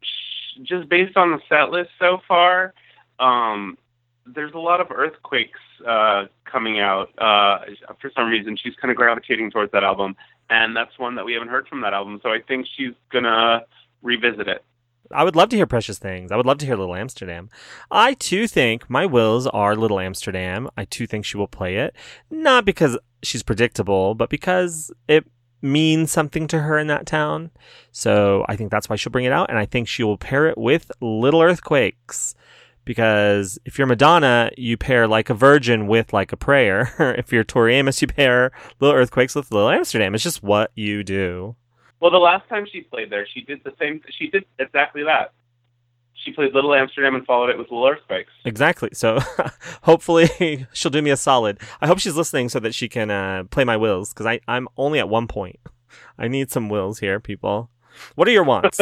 sh- 0.00 0.60
just 0.62 0.88
based 0.88 1.16
on 1.16 1.32
the 1.32 1.40
set 1.48 1.70
list 1.70 1.90
so 1.98 2.18
far, 2.28 2.72
um, 3.18 3.78
there's 4.26 4.54
a 4.54 4.58
lot 4.58 4.80
of 4.80 4.88
earthquakes 4.90 5.58
uh, 5.86 6.24
coming 6.44 6.80
out. 6.80 7.08
Uh, 7.18 7.58
for 8.00 8.10
some 8.14 8.28
reason, 8.28 8.56
she's 8.56 8.74
kind 8.76 8.90
of 8.90 8.96
gravitating 8.96 9.50
towards 9.50 9.72
that 9.72 9.84
album, 9.84 10.16
and 10.50 10.76
that's 10.76 10.98
one 10.98 11.16
that 11.16 11.24
we 11.24 11.32
haven't 11.32 11.48
heard 11.48 11.66
from 11.68 11.80
that 11.82 11.92
album. 11.92 12.20
So 12.22 12.30
I 12.30 12.38
think 12.46 12.66
she's 12.76 12.94
gonna 13.10 13.62
revisit 14.02 14.48
it. 14.48 14.64
I 15.10 15.24
would 15.24 15.36
love 15.36 15.50
to 15.50 15.56
hear 15.56 15.66
Precious 15.66 15.98
Things. 15.98 16.32
I 16.32 16.36
would 16.36 16.46
love 16.46 16.58
to 16.58 16.66
hear 16.66 16.76
Little 16.76 16.94
Amsterdam. 16.94 17.50
I 17.90 18.14
too 18.14 18.46
think 18.46 18.88
my 18.88 19.04
wills 19.04 19.46
are 19.48 19.76
Little 19.76 20.00
Amsterdam. 20.00 20.70
I 20.76 20.84
too 20.84 21.06
think 21.06 21.24
she 21.24 21.36
will 21.36 21.48
play 21.48 21.76
it, 21.76 21.94
not 22.30 22.64
because 22.64 22.98
she's 23.22 23.42
predictable, 23.42 24.14
but 24.14 24.30
because 24.30 24.90
it 25.08 25.26
means 25.60 26.10
something 26.10 26.46
to 26.48 26.60
her 26.60 26.78
in 26.78 26.88
that 26.88 27.06
town. 27.06 27.50
So 27.92 28.44
I 28.48 28.56
think 28.56 28.70
that's 28.70 28.88
why 28.88 28.96
she'll 28.96 29.12
bring 29.12 29.24
it 29.24 29.32
out, 29.32 29.50
and 29.50 29.58
I 29.58 29.66
think 29.66 29.86
she 29.86 30.02
will 30.02 30.18
pair 30.18 30.46
it 30.46 30.58
with 30.58 30.90
Little 31.00 31.42
Earthquakes. 31.42 32.34
Because 32.84 33.58
if 33.64 33.78
you're 33.78 33.86
Madonna, 33.86 34.50
you 34.56 34.76
pair 34.76 35.06
like 35.06 35.30
a 35.30 35.34
virgin 35.34 35.86
with 35.86 36.12
like 36.12 36.32
a 36.32 36.36
prayer. 36.36 36.94
if 37.18 37.32
you're 37.32 37.44
Tori 37.44 37.74
Amos, 37.76 38.02
you 38.02 38.08
pair 38.08 38.50
Little 38.80 38.96
Earthquakes 38.96 39.34
with 39.34 39.52
Little 39.52 39.70
Amsterdam. 39.70 40.14
It's 40.14 40.24
just 40.24 40.42
what 40.42 40.72
you 40.74 41.04
do. 41.04 41.56
Well, 42.00 42.10
the 42.10 42.18
last 42.18 42.48
time 42.48 42.66
she 42.70 42.80
played 42.80 43.10
there, 43.10 43.26
she 43.32 43.42
did 43.42 43.62
the 43.64 43.72
same. 43.78 44.00
She 44.10 44.26
did 44.26 44.44
exactly 44.58 45.04
that. 45.04 45.32
She 46.14 46.32
played 46.32 46.52
Little 46.52 46.74
Amsterdam 46.74 47.14
and 47.14 47.24
followed 47.24 47.50
it 47.50 47.58
with 47.58 47.70
Little 47.70 47.86
Earthquakes. 47.86 48.32
Exactly. 48.44 48.90
So 48.92 49.20
hopefully 49.82 50.66
she'll 50.72 50.90
do 50.90 51.02
me 51.02 51.10
a 51.10 51.16
solid. 51.16 51.60
I 51.80 51.86
hope 51.86 52.00
she's 52.00 52.16
listening 52.16 52.48
so 52.48 52.58
that 52.60 52.74
she 52.74 52.88
can 52.88 53.10
uh, 53.10 53.44
play 53.50 53.64
my 53.64 53.76
wills 53.76 54.12
because 54.12 54.38
I'm 54.48 54.68
only 54.76 54.98
at 54.98 55.08
one 55.08 55.28
point. 55.28 55.60
I 56.18 56.28
need 56.28 56.50
some 56.50 56.68
wills 56.68 56.98
here, 56.98 57.20
people. 57.20 57.70
What 58.14 58.26
are 58.26 58.32
your 58.32 58.44
wants? 58.44 58.80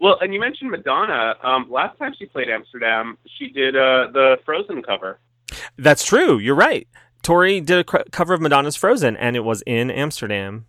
Well, 0.00 0.16
and 0.20 0.32
you 0.32 0.40
mentioned 0.40 0.70
Madonna. 0.70 1.34
Um, 1.42 1.70
last 1.70 1.98
time 1.98 2.14
she 2.18 2.26
played 2.26 2.48
Amsterdam, 2.48 3.18
she 3.38 3.50
did 3.50 3.76
uh, 3.76 4.08
the 4.12 4.36
Frozen 4.46 4.82
cover. 4.82 5.18
That's 5.76 6.04
true. 6.04 6.38
You're 6.38 6.54
right. 6.54 6.88
Tori 7.22 7.60
did 7.60 7.80
a 7.80 7.84
cr- 7.84 7.98
cover 8.10 8.32
of 8.32 8.40
Madonna's 8.40 8.76
Frozen, 8.76 9.16
and 9.18 9.36
it 9.36 9.40
was 9.40 9.62
in 9.66 9.90
Amsterdam. 9.90 10.66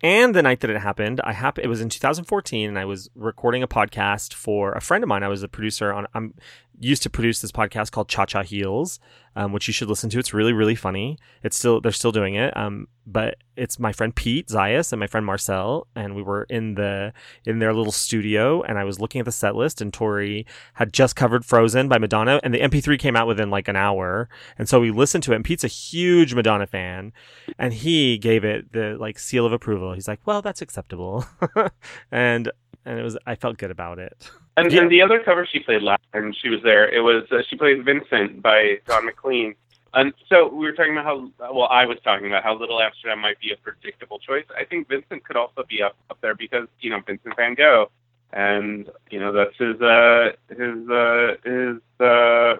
And 0.00 0.34
the 0.34 0.42
night 0.42 0.60
that 0.60 0.70
it 0.70 0.78
happened, 0.78 1.20
I 1.24 1.32
hap- 1.32 1.58
it 1.58 1.66
was 1.66 1.80
in 1.80 1.88
2014, 1.88 2.68
and 2.68 2.78
I 2.78 2.84
was 2.84 3.10
recording 3.16 3.64
a 3.64 3.68
podcast 3.68 4.32
for 4.32 4.70
a 4.72 4.80
friend 4.80 5.02
of 5.02 5.08
mine. 5.08 5.24
I 5.24 5.28
was 5.28 5.42
a 5.42 5.48
producer 5.48 5.92
on. 5.92 6.06
I'm 6.14 6.34
used 6.80 7.02
to 7.02 7.10
produce 7.10 7.40
this 7.40 7.52
podcast 7.52 7.90
called 7.90 8.08
Cha 8.08 8.26
Cha 8.26 8.42
Heels, 8.42 9.00
um, 9.36 9.52
which 9.52 9.66
you 9.66 9.72
should 9.72 9.88
listen 9.88 10.10
to. 10.10 10.18
It's 10.18 10.34
really 10.34 10.52
really 10.52 10.74
funny. 10.74 11.18
It's 11.42 11.56
still 11.56 11.80
they're 11.80 11.92
still 11.92 12.12
doing 12.12 12.34
it. 12.34 12.56
Um, 12.56 12.88
but 13.06 13.36
it's 13.56 13.78
my 13.78 13.92
friend 13.92 14.14
Pete 14.14 14.48
Zayas 14.48 14.92
and 14.92 15.00
my 15.00 15.06
friend 15.06 15.24
Marcel, 15.24 15.86
and 15.96 16.14
we 16.14 16.22
were 16.22 16.44
in 16.44 16.74
the 16.74 17.12
in 17.46 17.58
their 17.58 17.72
little 17.72 17.92
studio, 17.92 18.62
and 18.62 18.78
I 18.78 18.84
was 18.84 19.00
looking 19.00 19.18
at 19.20 19.24
the 19.24 19.32
set 19.32 19.56
list, 19.56 19.80
and 19.80 19.92
Tori 19.92 20.46
had 20.74 20.92
just 20.92 21.16
covered 21.16 21.44
Frozen 21.44 21.88
by 21.88 21.98
Madonna, 21.98 22.40
and 22.42 22.52
the 22.52 22.60
MP3 22.60 22.98
came 22.98 23.16
out 23.16 23.26
within 23.26 23.50
like 23.50 23.66
an 23.68 23.76
hour, 23.76 24.28
and 24.58 24.68
so 24.68 24.80
we 24.80 24.90
listened 24.90 25.24
to 25.24 25.32
it. 25.32 25.36
And 25.36 25.44
Pete's 25.44 25.64
a 25.64 25.68
huge 25.68 26.34
Madonna 26.34 26.66
fan, 26.66 27.12
and 27.58 27.72
he 27.72 28.18
gave 28.18 28.44
it 28.44 28.72
the 28.72 28.96
like 28.98 29.18
seal 29.18 29.46
of 29.46 29.52
approval. 29.52 29.94
He's 29.94 30.08
like, 30.08 30.20
"Well, 30.26 30.42
that's 30.42 30.60
acceptable," 30.62 31.24
and 32.12 32.50
and 32.84 32.98
it 32.98 33.02
was 33.02 33.16
I 33.26 33.34
felt 33.36 33.58
good 33.58 33.70
about 33.70 33.98
it. 33.98 34.30
And, 34.58 34.72
Yeah. 34.72 34.80
and 34.82 34.90
the 34.90 35.02
other 35.02 35.20
cover 35.22 35.46
she 35.50 35.60
played 35.60 35.82
last 35.82 36.02
time 36.12 36.32
she 36.40 36.48
was 36.48 36.62
there, 36.62 36.88
it 36.88 37.00
was 37.00 37.24
uh, 37.30 37.42
she 37.48 37.56
played 37.56 37.84
Vincent 37.84 38.42
by 38.42 38.78
Don 38.86 39.04
McLean. 39.06 39.54
And 39.94 40.12
so 40.28 40.48
we 40.48 40.66
were 40.66 40.72
talking 40.72 40.92
about 40.92 41.04
how 41.06 41.30
well 41.54 41.68
I 41.70 41.86
was 41.86 41.98
talking 42.04 42.26
about 42.26 42.42
how 42.44 42.54
Little 42.58 42.80
Amsterdam 42.80 43.20
might 43.20 43.40
be 43.40 43.52
a 43.52 43.56
predictable 43.56 44.18
choice. 44.18 44.44
I 44.56 44.64
think 44.64 44.88
Vincent 44.88 45.24
could 45.24 45.36
also 45.36 45.64
be 45.68 45.82
up 45.82 45.96
up 46.10 46.18
there 46.20 46.34
because 46.34 46.66
you 46.80 46.90
know 46.90 47.00
Vincent 47.06 47.34
Van 47.36 47.54
Gogh, 47.54 47.90
and 48.32 48.88
you 49.10 49.18
know 49.18 49.32
that's 49.32 49.56
his 49.56 49.80
uh 49.80 50.32
his 50.50 50.88
uh 50.90 51.36
his 51.42 51.76
uh 52.06 52.56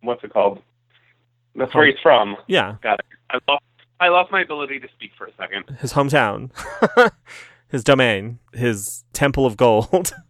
what's 0.00 0.24
it 0.24 0.32
called? 0.32 0.60
That's 1.54 1.72
where 1.74 1.86
he's 1.86 2.00
from. 2.02 2.36
Yeah, 2.48 2.76
Got 2.82 2.98
it. 2.98 3.06
I 3.30 3.38
lost 3.48 3.64
I 4.00 4.08
lost 4.08 4.32
my 4.32 4.42
ability 4.42 4.80
to 4.80 4.88
speak 4.88 5.12
for 5.16 5.26
a 5.26 5.32
second. 5.38 5.64
his 5.80 5.92
hometown, 5.92 6.50
his 7.68 7.84
domain, 7.84 8.40
his 8.52 9.04
temple 9.12 9.46
of 9.46 9.56
gold. 9.56 10.12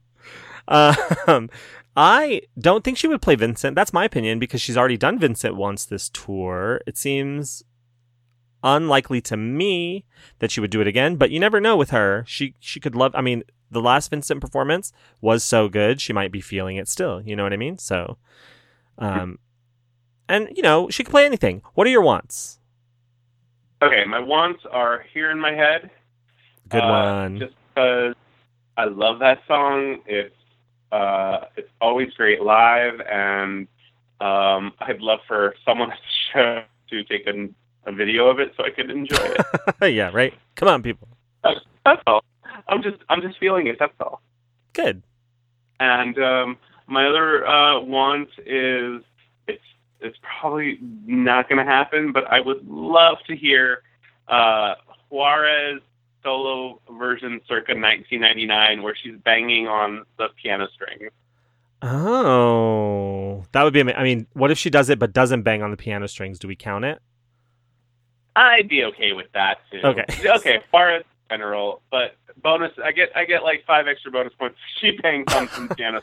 um, 0.68 1.48
I 1.96 2.42
don't 2.58 2.84
think 2.84 2.98
she 2.98 3.08
would 3.08 3.22
play 3.22 3.36
Vincent. 3.36 3.74
That's 3.74 3.92
my 3.92 4.04
opinion 4.04 4.38
because 4.38 4.60
she's 4.60 4.76
already 4.76 4.96
done 4.96 5.18
Vincent 5.18 5.56
once 5.56 5.84
this 5.84 6.08
tour. 6.10 6.80
It 6.86 6.96
seems 6.98 7.62
unlikely 8.62 9.20
to 9.20 9.36
me 9.36 10.04
that 10.40 10.50
she 10.50 10.60
would 10.60 10.70
do 10.70 10.80
it 10.80 10.86
again, 10.86 11.16
but 11.16 11.30
you 11.30 11.38
never 11.40 11.60
know 11.60 11.76
with 11.76 11.90
her. 11.90 12.24
She 12.26 12.54
she 12.60 12.80
could 12.80 12.94
love. 12.94 13.14
I 13.14 13.20
mean, 13.20 13.44
the 13.70 13.80
last 13.80 14.10
Vincent 14.10 14.40
performance 14.40 14.92
was 15.20 15.42
so 15.42 15.68
good. 15.68 16.00
She 16.00 16.12
might 16.12 16.32
be 16.32 16.40
feeling 16.40 16.76
it 16.76 16.88
still. 16.88 17.22
You 17.22 17.36
know 17.36 17.42
what 17.44 17.52
I 17.52 17.56
mean? 17.56 17.78
So, 17.78 18.18
um, 18.98 19.38
and 20.28 20.48
you 20.54 20.62
know 20.62 20.90
she 20.90 21.02
could 21.04 21.12
play 21.12 21.24
anything. 21.26 21.62
What 21.74 21.86
are 21.86 21.90
your 21.90 22.02
wants? 22.02 22.58
Okay, 23.82 24.04
my 24.06 24.18
wants 24.18 24.62
are 24.70 25.04
here 25.12 25.30
in 25.30 25.38
my 25.40 25.52
head. 25.52 25.90
Good 26.68 26.82
Uh, 26.82 26.88
one. 26.88 27.38
Just 27.38 27.54
because 27.74 28.14
I 28.76 28.84
love 28.84 29.18
that 29.20 29.40
song. 29.46 29.98
It's 30.06 30.34
uh, 30.96 31.44
it's 31.56 31.68
always 31.80 32.12
great 32.14 32.42
live, 32.42 33.00
and 33.00 33.68
um, 34.20 34.72
I'd 34.80 35.00
love 35.00 35.20
for 35.28 35.54
someone 35.64 35.90
at 35.92 35.98
the 35.98 36.32
show 36.32 36.62
to 36.90 37.04
take 37.04 37.26
a, 37.26 37.48
a 37.88 37.92
video 37.92 38.28
of 38.28 38.40
it 38.40 38.52
so 38.56 38.64
I 38.64 38.70
could 38.70 38.90
enjoy 38.90 39.16
it. 39.80 39.92
yeah, 39.94 40.10
right. 40.12 40.32
Come 40.54 40.68
on, 40.68 40.82
people. 40.82 41.08
that's 41.42 42.02
all. 42.06 42.24
I'm 42.68 42.82
just 42.82 42.96
I'm 43.08 43.20
just 43.20 43.38
feeling 43.38 43.66
it. 43.66 43.76
That's 43.78 43.92
all. 44.00 44.20
Good. 44.72 45.02
And 45.78 46.18
um, 46.18 46.56
my 46.86 47.06
other 47.06 47.46
uh, 47.46 47.80
want 47.80 48.30
is 48.46 49.02
it's 49.46 49.62
it's 50.00 50.16
probably 50.40 50.78
not 51.06 51.48
going 51.48 51.64
to 51.64 51.70
happen, 51.70 52.12
but 52.12 52.24
I 52.30 52.40
would 52.40 52.66
love 52.66 53.18
to 53.26 53.36
hear 53.36 53.82
uh, 54.28 54.74
Juarez 55.10 55.80
solo 56.26 56.80
version 56.98 57.40
circa 57.46 57.72
1999 57.72 58.82
where 58.82 58.96
she's 59.00 59.14
banging 59.24 59.68
on 59.68 60.04
the 60.18 60.26
piano 60.42 60.66
strings. 60.74 61.12
Oh, 61.82 63.44
that 63.52 63.62
would 63.62 63.72
be. 63.72 63.80
I 63.94 64.02
mean, 64.02 64.26
what 64.32 64.50
if 64.50 64.58
she 64.58 64.70
does 64.70 64.90
it 64.90 64.98
but 64.98 65.12
doesn't 65.12 65.42
bang 65.42 65.62
on 65.62 65.70
the 65.70 65.76
piano 65.76 66.08
strings? 66.08 66.38
Do 66.38 66.48
we 66.48 66.56
count 66.56 66.84
it? 66.84 67.00
I'd 68.34 68.68
be 68.68 68.84
okay 68.84 69.12
with 69.12 69.26
that 69.34 69.58
too. 69.70 69.80
Okay. 69.84 70.04
Okay, 70.36 70.60
far 70.72 70.96
as 70.96 71.04
general, 71.30 71.82
but 71.90 72.16
bonus. 72.42 72.72
I 72.82 72.92
get 72.92 73.10
I 73.14 73.24
get 73.24 73.44
like 73.44 73.64
five 73.66 73.86
extra 73.86 74.10
bonus 74.10 74.32
points. 74.38 74.58
She 74.80 74.92
paying 74.92 75.24
some 75.30 75.46
from 75.46 75.68
piano. 75.76 76.02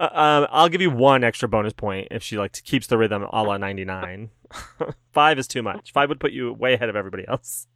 Uh, 0.00 0.08
um, 0.12 0.46
I'll 0.50 0.68
give 0.68 0.80
you 0.80 0.90
one 0.90 1.24
extra 1.24 1.48
bonus 1.48 1.72
point 1.72 2.08
if 2.10 2.22
she 2.22 2.38
like 2.38 2.52
keeps 2.64 2.86
the 2.86 2.98
rhythm 2.98 3.22
a 3.22 3.42
la 3.42 3.56
ninety 3.56 3.84
nine. 3.84 4.30
Five 5.12 5.38
is 5.38 5.46
too 5.46 5.62
much. 5.62 5.92
Five 5.92 6.08
would 6.08 6.20
put 6.20 6.32
you 6.32 6.52
way 6.54 6.72
ahead 6.72 6.88
of 6.88 6.96
everybody 6.96 7.26
else. 7.28 7.66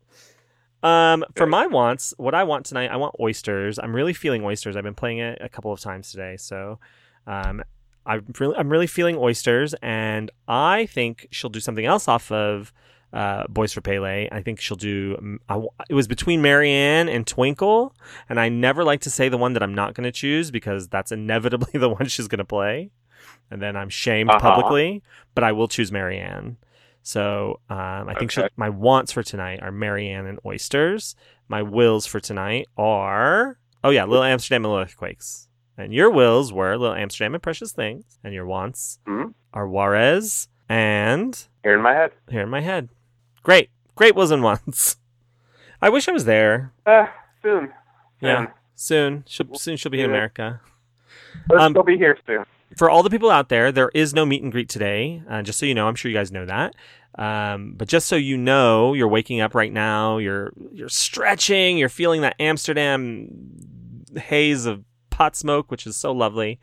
Um, 0.83 1.25
for 1.37 1.47
my 1.47 1.67
wants, 1.67 2.13
what 2.17 2.35
I 2.35 2.45
want 2.45 2.67
tonight, 2.67 2.91
I 2.91 2.97
want 2.97 3.15
oysters. 3.21 3.79
I'm 3.79 3.95
really 3.95 4.13
feeling 4.13 4.45
oysters. 4.45 4.77
I've 4.77 4.83
been 4.85 4.95
playing 4.95 5.19
it 5.19 5.39
a 5.41 5.49
couple 5.49 5.73
of 5.73 5.81
times 5.81 6.11
today, 6.11 6.37
so 6.37 6.79
um, 7.27 7.63
I'm 8.05 8.27
really, 8.41 8.57
I'm 8.57 8.69
really 8.69 8.89
feeling 8.89 9.17
oysters, 9.17 9.75
and 9.81 10.31
I 10.49 10.87
think 10.87 11.29
she'll 11.31 11.51
do 11.51 11.61
something 11.61 11.85
else 11.87 12.09
off 12.09 12.33
of 12.33 12.73
uh, 13.13 13.45
Boys 13.49 13.73
for 13.73 13.81
Pele. 13.81 14.29
I 14.33 14.43
think 14.43 14.59
she'll 14.61 14.77
do. 14.77 15.39
I 15.49 15.63
it 15.89 15.95
was 15.95 16.09
between 16.09 16.43
Marianne 16.43 17.09
and 17.09 17.27
Twinkle, 17.27 17.95
and 18.29 18.41
I 18.41 18.49
never 18.49 18.83
like 18.83 19.03
to 19.03 19.11
say 19.11 19.29
the 19.29 19.39
one 19.39 19.53
that 19.53 19.63
I'm 19.63 19.75
not 19.75 19.95
going 19.95 20.05
to 20.05 20.13
choose 20.13 20.51
because 20.51 20.89
that's 20.89 21.13
inevitably 21.13 21.79
the 21.79 21.89
one 21.91 22.07
she's 22.07 22.27
going 22.27 22.39
to 22.39 22.45
play, 22.45 22.91
and 23.53 23.63
then 23.63 23.77
I'm 23.77 23.89
shamed 23.89 24.31
Uh-huh. 24.31 24.41
publicly. 24.41 25.03
But 25.37 25.45
I 25.45 25.53
will 25.53 25.69
choose 25.69 25.93
Marianne. 25.93 26.57
So 27.03 27.61
um, 27.69 28.09
I 28.09 28.15
think 28.19 28.37
Okay. 28.39 28.49
my 28.57 28.69
wants 28.69 29.13
for 29.13 29.23
tonight 29.23 29.61
are 29.63 29.73
Marianne 29.73 30.27
and 30.27 30.39
oysters. 30.47 31.17
My 31.49 31.63
wills 31.63 32.07
for 32.07 32.21
tonight 32.21 32.69
are 32.77 33.59
oh 33.85 33.91
yeah, 33.91 34.05
Little 34.05 34.23
Amsterdam 34.25 34.65
and 34.65 34.73
Little 34.73 34.85
Earthquakes. 34.85 35.49
And 35.77 35.93
your 35.93 36.11
wills 36.11 36.53
were 36.53 36.77
Little 36.77 36.95
Amsterdam 36.95 37.35
and 37.35 37.43
Precious 37.43 37.73
Things, 37.73 38.19
and 38.23 38.33
your 38.35 38.47
wants 38.47 39.01
Mhm. 39.07 39.35
are 39.53 39.67
Juarez 39.67 40.49
and 40.69 41.37
Here 41.65 41.75
in 41.75 41.83
my 41.83 41.93
head. 41.95 42.13
here 42.31 42.43
in 42.43 42.49
my 42.49 42.61
head. 42.61 42.89
Great, 43.43 43.71
great 43.97 44.15
wills 44.15 44.31
and 44.31 44.43
wants. 44.43 44.97
I 45.81 45.89
wish 45.89 46.07
I 46.09 46.13
was 46.13 46.27
there. 46.27 46.73
Uh, 46.87 47.07
soon. 47.43 47.73
Yeah, 48.21 48.39
Soon. 48.39 48.49
soon. 48.77 49.25
She'll, 49.27 49.55
soon 49.57 49.77
she'll 49.77 49.91
be 49.91 50.01
in 50.01 50.09
America. 50.11 50.61
Let's 51.51 51.63
Um, 51.65 51.73
be 51.85 51.97
here 51.99 52.17
soon. 52.25 52.45
For 52.77 52.91
all 52.91 53.03
the 53.03 53.11
people 53.11 53.31
out 53.31 53.49
there, 53.49 53.73
there 53.73 53.91
is 53.95 54.15
no 54.15 54.25
meet 54.25 54.43
and 54.43 54.53
greet 54.53 54.69
today. 54.69 55.23
Uh, 55.29 55.43
just 55.43 55.59
so 55.59 55.67
you 55.67 55.75
know, 55.75 55.89
I'm 55.89 55.95
sure 55.95 56.11
you 56.11 56.17
guys 56.17 56.33
know 56.33 56.47
that. 56.47 56.75
Um, 57.17 57.75
but 57.77 57.89
just 57.89 58.09
so 58.09 58.17
you 58.17 58.39
know, 58.39 58.95
you're 58.95 59.09
waking 59.09 59.41
up 59.41 59.55
right 59.55 59.73
now. 59.73 60.19
You're 60.19 60.53
you're 60.73 60.89
stretching. 60.89 61.77
You're 61.77 61.89
feeling 61.89 62.23
that 62.23 62.37
Amsterdam 62.41 63.29
haze 64.17 64.67
of 64.67 64.85
pot 65.11 65.37
smoke, 65.37 65.71
which 65.71 65.87
is 65.87 65.97
so 65.97 66.13
lovely, 66.13 66.59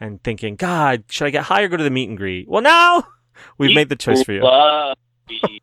and 0.00 0.22
thinking, 0.22 0.56
God, 0.56 1.04
should 1.08 1.26
I 1.26 1.30
get 1.30 1.44
high 1.44 1.62
or 1.62 1.68
go 1.68 1.76
to 1.76 1.84
the 1.84 1.90
meet 1.90 2.08
and 2.08 2.18
greet? 2.18 2.48
Well, 2.48 2.62
now 2.62 3.06
we've 3.58 3.74
made 3.74 3.88
the 3.88 3.96
choice 3.96 4.22
for 4.22 4.32
you. 4.32 4.42
Love 4.42 4.96
weed. 5.28 5.62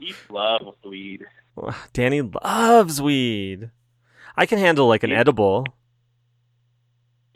He 0.00 0.14
loves 0.30 0.76
weed. 0.84 1.24
Danny 1.92 2.22
loves 2.22 3.02
weed. 3.02 3.70
I 4.36 4.46
can 4.46 4.58
handle 4.58 4.86
like 4.86 5.02
an 5.02 5.12
edible. 5.12 5.66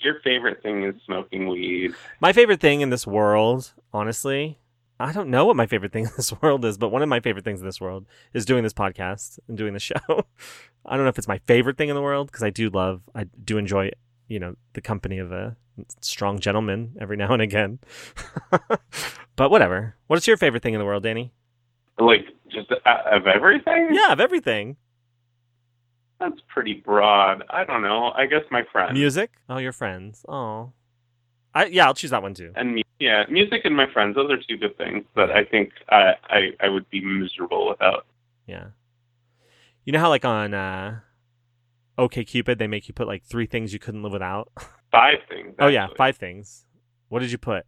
Your 0.02 0.20
favorite 0.24 0.62
thing 0.62 0.84
is 0.84 0.94
smoking 1.04 1.48
weed. 1.48 1.94
My 2.20 2.32
favorite 2.32 2.60
thing 2.60 2.80
in 2.80 2.90
this 2.90 3.06
world, 3.06 3.72
honestly, 3.92 4.58
I 4.98 5.12
don't 5.12 5.30
know 5.30 5.46
what 5.46 5.56
my 5.56 5.66
favorite 5.66 5.92
thing 5.92 6.04
in 6.04 6.10
this 6.16 6.32
world 6.40 6.64
is, 6.64 6.78
but 6.78 6.90
one 6.90 7.02
of 7.02 7.08
my 7.08 7.20
favorite 7.20 7.44
things 7.44 7.60
in 7.60 7.66
this 7.66 7.80
world 7.80 8.06
is 8.32 8.44
doing 8.44 8.62
this 8.62 8.72
podcast 8.72 9.38
and 9.48 9.56
doing 9.56 9.72
the 9.72 9.80
show. 9.80 9.94
I 10.86 10.96
don't 10.96 11.04
know 11.04 11.08
if 11.08 11.18
it's 11.18 11.28
my 11.28 11.38
favorite 11.46 11.76
thing 11.76 11.88
in 11.88 11.94
the 11.94 12.02
world 12.02 12.28
because 12.28 12.42
I 12.42 12.50
do 12.50 12.70
love, 12.70 13.02
I 13.14 13.24
do 13.24 13.58
enjoy, 13.58 13.90
you 14.28 14.40
know, 14.40 14.56
the 14.72 14.80
company 14.80 15.18
of 15.18 15.32
a 15.32 15.56
strong 16.00 16.38
gentleman 16.38 16.96
every 17.00 17.16
now 17.16 17.32
and 17.32 17.42
again. 17.42 17.78
but 19.36 19.50
whatever. 19.50 19.96
What's 20.06 20.26
your 20.26 20.36
favorite 20.36 20.62
thing 20.62 20.74
in 20.74 20.80
the 20.80 20.86
world, 20.86 21.02
Danny? 21.02 21.32
Like 21.98 22.26
just 22.50 22.70
uh, 22.72 22.76
of 23.10 23.26
everything. 23.26 23.90
Yeah, 23.92 24.12
of 24.12 24.20
everything. 24.20 24.76
That's 26.22 26.40
pretty 26.48 26.74
broad. 26.74 27.42
I 27.50 27.64
don't 27.64 27.82
know. 27.82 28.12
I 28.14 28.26
guess 28.26 28.42
my 28.50 28.62
friends. 28.70 28.92
Music. 28.92 29.32
Oh, 29.48 29.58
your 29.58 29.72
friends. 29.72 30.24
Oh, 30.28 30.72
I 31.52 31.64
yeah, 31.66 31.86
I'll 31.86 31.94
choose 31.94 32.10
that 32.10 32.22
one 32.22 32.32
too. 32.34 32.52
and 32.54 32.82
yeah, 33.00 33.24
music 33.28 33.62
and 33.64 33.76
my 33.76 33.92
friends. 33.92 34.14
Those 34.14 34.30
are 34.30 34.36
two 34.36 34.56
good 34.56 34.78
things 34.78 35.04
that 35.16 35.30
I 35.32 35.44
think 35.44 35.72
I 35.88 36.12
I, 36.28 36.50
I 36.60 36.68
would 36.68 36.88
be 36.90 37.00
miserable 37.04 37.68
without. 37.68 38.06
Yeah. 38.46 38.66
You 39.84 39.92
know 39.92 39.98
how 39.98 40.10
like 40.10 40.24
on 40.24 40.54
uh 40.54 41.00
OK 41.98 42.24
Cupid 42.24 42.58
they 42.58 42.68
make 42.68 42.86
you 42.86 42.94
put 42.94 43.08
like 43.08 43.24
three 43.24 43.46
things 43.46 43.72
you 43.72 43.80
couldn't 43.80 44.04
live 44.04 44.12
without? 44.12 44.52
Five 44.92 45.18
things. 45.28 45.54
Oh 45.58 45.66
yeah, 45.68 45.88
five 45.96 46.18
things. 46.18 46.66
What 47.08 47.20
did 47.20 47.32
you 47.32 47.38
put? 47.38 47.64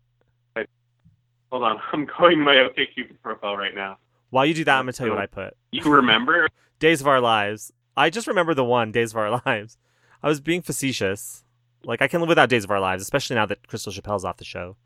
Hold 1.50 1.62
on, 1.62 1.78
I'm 1.92 2.06
going 2.18 2.40
my 2.40 2.54
OkCupid 2.54 3.20
profile 3.22 3.56
right 3.56 3.74
now. 3.74 3.98
While 4.30 4.44
you 4.46 4.54
do 4.54 4.64
that, 4.64 4.76
I'm 4.78 4.84
gonna 4.84 4.92
tell 4.92 5.06
you 5.06 5.12
what 5.12 5.22
I 5.22 5.26
put. 5.26 5.56
You 5.72 5.82
remember? 5.84 6.48
Days 6.80 7.00
of 7.00 7.06
Our 7.06 7.20
Lives. 7.20 7.72
I 7.96 8.10
just 8.10 8.26
remember 8.26 8.54
the 8.54 8.64
one, 8.64 8.92
Days 8.92 9.12
of 9.12 9.16
Our 9.18 9.40
Lives. 9.46 9.78
I 10.22 10.28
was 10.28 10.40
being 10.40 10.62
facetious. 10.62 11.44
Like 11.84 12.00
I 12.02 12.08
can 12.08 12.20
live 12.20 12.28
without 12.28 12.48
Days 12.48 12.64
of 12.64 12.70
Our 12.70 12.80
Lives, 12.80 13.02
especially 13.02 13.36
now 13.36 13.46
that 13.46 13.66
Crystal 13.68 13.92
Chappell's 13.92 14.24
off 14.24 14.38
the 14.38 14.44
show. 14.44 14.76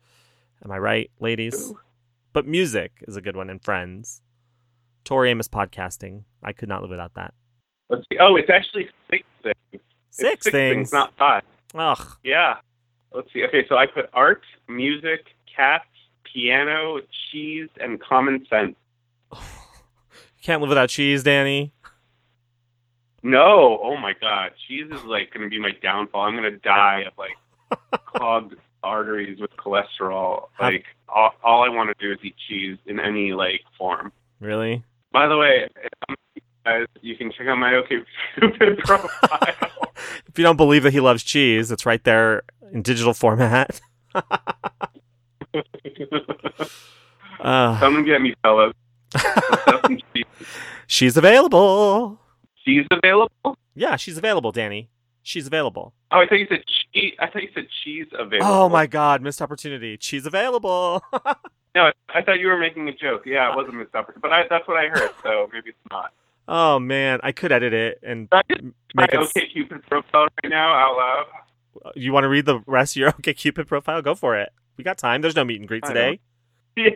Am 0.63 0.71
I 0.71 0.77
right, 0.77 1.09
ladies? 1.19 1.71
But 2.33 2.45
music 2.45 2.91
is 3.07 3.15
a 3.15 3.21
good 3.21 3.35
one, 3.35 3.49
and 3.49 3.61
Friends. 3.63 4.21
Tori 5.05 5.31
Amos 5.31 5.47
podcasting. 5.47 6.23
I 6.43 6.51
could 6.53 6.69
not 6.69 6.81
live 6.81 6.91
without 6.91 7.13
that. 7.15 7.33
Let's 7.89 8.03
see. 8.11 8.17
Oh, 8.19 8.35
it's 8.35 8.49
actually 8.49 8.89
six 9.09 9.23
things. 9.41 9.55
It's 9.71 9.83
Six, 10.11 10.49
things. 10.49 10.91
not 10.91 11.13
five. 11.17 11.43
Ugh. 11.73 12.17
Yeah. 12.23 12.55
Let's 13.13 13.31
see. 13.33 13.43
Okay, 13.45 13.65
so 13.69 13.77
I 13.77 13.85
put 13.87 14.09
art, 14.13 14.41
music, 14.67 15.27
cats, 15.55 15.85
piano, 16.31 16.99
cheese, 17.31 17.69
and 17.81 17.99
common 18.01 18.45
sense. 18.49 18.75
Can't 20.43 20.61
live 20.61 20.69
without 20.69 20.89
cheese, 20.89 21.23
Danny. 21.23 21.73
No, 23.23 23.79
oh 23.83 23.97
my 23.97 24.13
god, 24.19 24.51
cheese 24.67 24.87
is 24.91 25.03
like 25.03 25.33
going 25.33 25.43
to 25.43 25.49
be 25.49 25.59
my 25.59 25.71
downfall. 25.81 26.21
I'm 26.21 26.35
going 26.35 26.51
to 26.51 26.57
die 26.59 27.01
of 27.07 27.13
like 27.17 28.01
clogged 28.05 28.55
arteries 28.83 29.39
with 29.39 29.51
cholesterol. 29.57 30.47
Like 30.59 30.85
all, 31.07 31.31
all 31.43 31.63
I 31.63 31.69
want 31.69 31.89
to 31.89 32.05
do 32.05 32.11
is 32.13 32.19
eat 32.23 32.35
cheese 32.47 32.77
in 32.85 32.99
any 32.99 33.33
like 33.33 33.61
form. 33.77 34.11
Really? 34.39 34.83
By 35.11 35.27
the 35.27 35.37
way, 35.37 35.67
um, 36.07 36.15
guys, 36.65 36.85
you 37.01 37.15
can 37.17 37.31
check 37.31 37.47
out 37.47 37.57
my 37.57 37.71
OkCupid 37.73 38.77
profile. 38.85 39.91
If 40.27 40.37
you 40.37 40.43
don't 40.43 40.55
believe 40.57 40.83
that 40.83 40.93
he 40.93 40.99
loves 40.99 41.23
cheese, 41.23 41.71
it's 41.71 41.85
right 41.85 42.03
there 42.03 42.43
in 42.71 42.81
digital 42.81 43.13
format. 43.13 43.79
Uh, 47.39 47.79
Come 47.79 47.95
and 47.95 48.05
get 48.05 48.21
me, 48.21 48.35
fellas. 48.43 48.73
Let's 49.13 49.25
have 49.65 49.79
some 49.85 49.97
cheese. 50.13 50.25
she's 50.87 51.15
available. 51.15 52.19
Cheese 52.69 52.87
available? 52.91 53.57
Yeah, 53.75 53.95
she's 53.95 54.17
available, 54.17 54.51
Danny. 54.51 54.89
She's 55.23 55.47
available. 55.47 55.93
Oh, 56.11 56.19
I 56.19 56.27
thought 56.27 56.39
you 56.39 56.47
said 56.49 56.63
cheese. 56.93 57.13
I 57.19 57.27
thought 57.27 57.43
you 57.43 57.49
said 57.53 57.67
cheese 57.83 58.07
available. 58.17 58.47
Oh 58.51 58.69
my 58.69 58.87
God, 58.87 59.21
missed 59.21 59.41
opportunity. 59.41 59.97
She's 60.01 60.25
available. 60.25 61.03
No, 61.75 61.91
I- 62.15 62.23
thought 62.23 62.39
you 62.39 62.47
were 62.47 62.57
making 62.57 62.89
a 62.89 62.91
joke. 62.93 63.27
Yeah, 63.27 63.51
it 63.51 63.55
was 63.55 63.67
a 63.69 63.71
missed 63.71 63.93
opportunity, 63.93 64.21
but 64.21 64.33
I, 64.33 64.43
that's 64.49 64.67
what 64.67 64.77
I 64.77 64.87
heard. 64.87 65.11
So 65.21 65.47
maybe 65.53 65.69
it's 65.69 65.77
not. 65.91 66.11
oh 66.47 66.79
man, 66.79 67.19
I 67.21 67.31
could 67.31 67.51
edit 67.51 67.73
it 67.73 67.99
and 68.01 68.27
I 68.31 68.41
just 68.49 68.63
my 68.95 69.03
make 69.03 69.13
it. 69.13 69.19
s- 69.19 69.33
OkCupid 69.33 69.85
profile 69.87 70.27
right 70.43 70.49
now 70.49 70.73
out 70.73 70.97
loud. 70.97 71.25
Uh, 71.85 71.91
you 71.95 72.11
want 72.11 72.23
to 72.23 72.27
read 72.27 72.47
the 72.47 72.59
rest 72.65 72.93
of 72.95 72.99
your 73.01 73.11
OkCupid 73.21 73.67
profile? 73.67 74.01
Go 74.01 74.15
for 74.15 74.35
it. 74.35 74.51
We 74.77 74.83
got 74.83 74.97
time. 74.97 75.21
There's 75.21 75.35
no 75.35 75.45
meet 75.45 75.59
and 75.59 75.67
greet 75.67 75.83
today. 75.85 76.19
Yeah. 76.75 76.89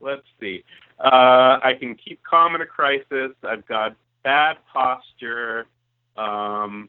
Let's 0.00 0.22
see. 0.40 0.62
Uh, 0.98 1.60
I 1.62 1.74
can 1.78 1.94
keep 1.94 2.22
calm 2.22 2.54
in 2.54 2.60
a 2.60 2.66
crisis. 2.66 3.32
I've 3.42 3.66
got 3.66 3.96
bad 4.24 4.56
posture. 4.72 5.66
Um, 6.16 6.88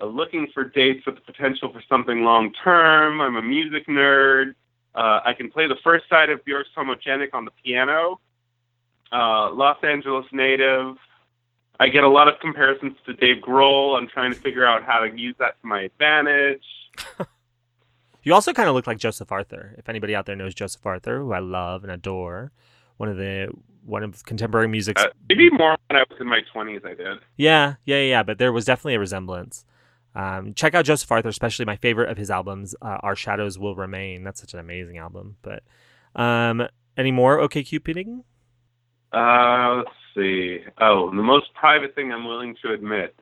uh, 0.00 0.06
looking 0.06 0.48
for 0.52 0.64
dates 0.64 1.04
with 1.06 1.16
the 1.16 1.20
potential 1.20 1.72
for 1.72 1.82
something 1.88 2.22
long 2.22 2.52
term. 2.64 3.20
I'm 3.20 3.36
a 3.36 3.42
music 3.42 3.86
nerd. 3.86 4.54
Uh, 4.94 5.20
I 5.24 5.34
can 5.34 5.50
play 5.50 5.68
the 5.68 5.76
first 5.84 6.08
side 6.08 6.30
of 6.30 6.44
Björk's 6.44 6.70
Homogenic 6.76 7.28
on 7.34 7.44
the 7.44 7.50
piano. 7.62 8.20
Uh, 9.12 9.52
Los 9.52 9.76
Angeles 9.82 10.26
native. 10.32 10.96
I 11.78 11.88
get 11.88 12.04
a 12.04 12.08
lot 12.08 12.28
of 12.28 12.40
comparisons 12.40 12.96
to 13.04 13.12
Dave 13.12 13.42
Grohl. 13.42 13.98
I'm 13.98 14.08
trying 14.08 14.32
to 14.32 14.40
figure 14.40 14.64
out 14.64 14.82
how 14.82 15.00
to 15.00 15.14
use 15.14 15.34
that 15.38 15.60
to 15.60 15.66
my 15.66 15.82
advantage. 15.82 16.64
You 18.26 18.34
also 18.34 18.52
kind 18.52 18.68
of 18.68 18.74
look 18.74 18.88
like 18.88 18.98
Joseph 18.98 19.30
Arthur. 19.30 19.76
If 19.78 19.88
anybody 19.88 20.12
out 20.12 20.26
there 20.26 20.34
knows 20.34 20.52
Joseph 20.52 20.84
Arthur, 20.84 21.20
who 21.20 21.30
I 21.30 21.38
love 21.38 21.84
and 21.84 21.92
adore, 21.92 22.50
one 22.96 23.08
of 23.08 23.16
the 23.16 23.48
one 23.84 24.02
of 24.02 24.24
contemporary 24.24 24.66
music's 24.68 25.00
Uh, 25.02 25.08
maybe 25.28 25.48
more 25.50 25.76
when 25.88 25.96
I 25.96 26.04
was 26.10 26.20
in 26.20 26.26
my 26.26 26.40
20s, 26.52 26.84
I 26.84 26.94
did. 26.94 27.18
Yeah, 27.36 27.74
yeah, 27.84 28.00
yeah. 28.00 28.22
But 28.24 28.38
there 28.38 28.52
was 28.52 28.64
definitely 28.64 28.94
a 28.94 29.00
resemblance. 29.00 29.64
Um, 30.14 30.54
check 30.54 30.74
out 30.74 30.86
Joseph 30.86 31.12
Arthur, 31.12 31.28
especially 31.28 31.66
my 31.66 31.76
favorite 31.76 32.08
of 32.10 32.16
his 32.16 32.30
albums, 32.30 32.74
uh, 32.82 32.98
"Our 33.00 33.14
Shadows 33.14 33.58
Will 33.58 33.76
Remain." 33.76 34.24
That's 34.24 34.40
such 34.40 34.54
an 34.54 34.60
amazing 34.60 34.98
album. 34.98 35.36
But 35.42 35.62
um, 36.14 36.66
any 36.96 37.12
more 37.12 37.38
OK 37.38 37.62
Cupiding? 37.62 38.24
Uh, 39.12 39.76
let's 39.76 39.90
see. 40.14 40.60
Oh, 40.80 41.10
the 41.10 41.22
most 41.22 41.52
private 41.54 41.94
thing 41.94 42.12
I'm 42.12 42.24
willing 42.26 42.56
to 42.62 42.72
admit. 42.72 43.14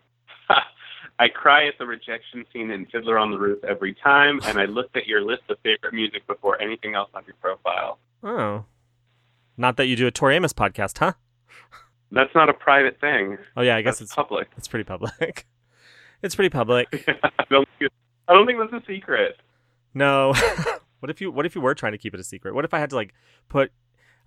I 1.18 1.28
cry 1.28 1.66
at 1.66 1.74
the 1.78 1.86
rejection 1.86 2.44
scene 2.52 2.70
in 2.70 2.86
Fiddler 2.86 3.18
on 3.18 3.30
the 3.30 3.38
Roof 3.38 3.62
every 3.64 3.94
time, 3.94 4.40
and 4.44 4.58
I 4.58 4.64
looked 4.64 4.96
at 4.96 5.06
your 5.06 5.20
list 5.20 5.42
of 5.48 5.58
favorite 5.62 5.94
music 5.94 6.26
before 6.26 6.60
anything 6.60 6.94
else 6.94 7.10
on 7.14 7.24
your 7.26 7.36
profile. 7.40 7.98
Oh. 8.22 8.64
Not 9.56 9.76
that 9.76 9.86
you 9.86 9.96
do 9.96 10.06
a 10.06 10.10
Tori 10.10 10.36
Amos 10.36 10.52
podcast, 10.52 10.98
huh? 10.98 11.12
That's 12.10 12.34
not 12.34 12.48
a 12.48 12.52
private 12.54 13.00
thing. 13.00 13.38
Oh 13.56 13.62
yeah, 13.62 13.76
I 13.76 13.82
guess 13.82 13.98
That's 13.98 14.10
it's 14.10 14.14
public. 14.14 14.48
it's 14.56 14.68
pretty 14.68 14.84
public. 14.84 15.46
it's 16.22 16.34
pretty 16.34 16.50
public. 16.50 16.88
I 17.22 17.44
don't 17.50 17.68
think 17.78 17.92
I 18.28 18.32
don't 18.32 18.46
think 18.46 18.58
that's 18.58 18.84
a 18.84 18.86
secret. 18.86 19.36
No. 19.94 20.32
what 21.00 21.10
if 21.10 21.20
you 21.20 21.30
what 21.30 21.46
if 21.46 21.54
you 21.54 21.60
were 21.60 21.74
trying 21.74 21.92
to 21.92 21.98
keep 21.98 22.14
it 22.14 22.20
a 22.20 22.24
secret? 22.24 22.54
What 22.54 22.64
if 22.64 22.74
I 22.74 22.78
had 22.78 22.90
to 22.90 22.96
like 22.96 23.14
put 23.48 23.72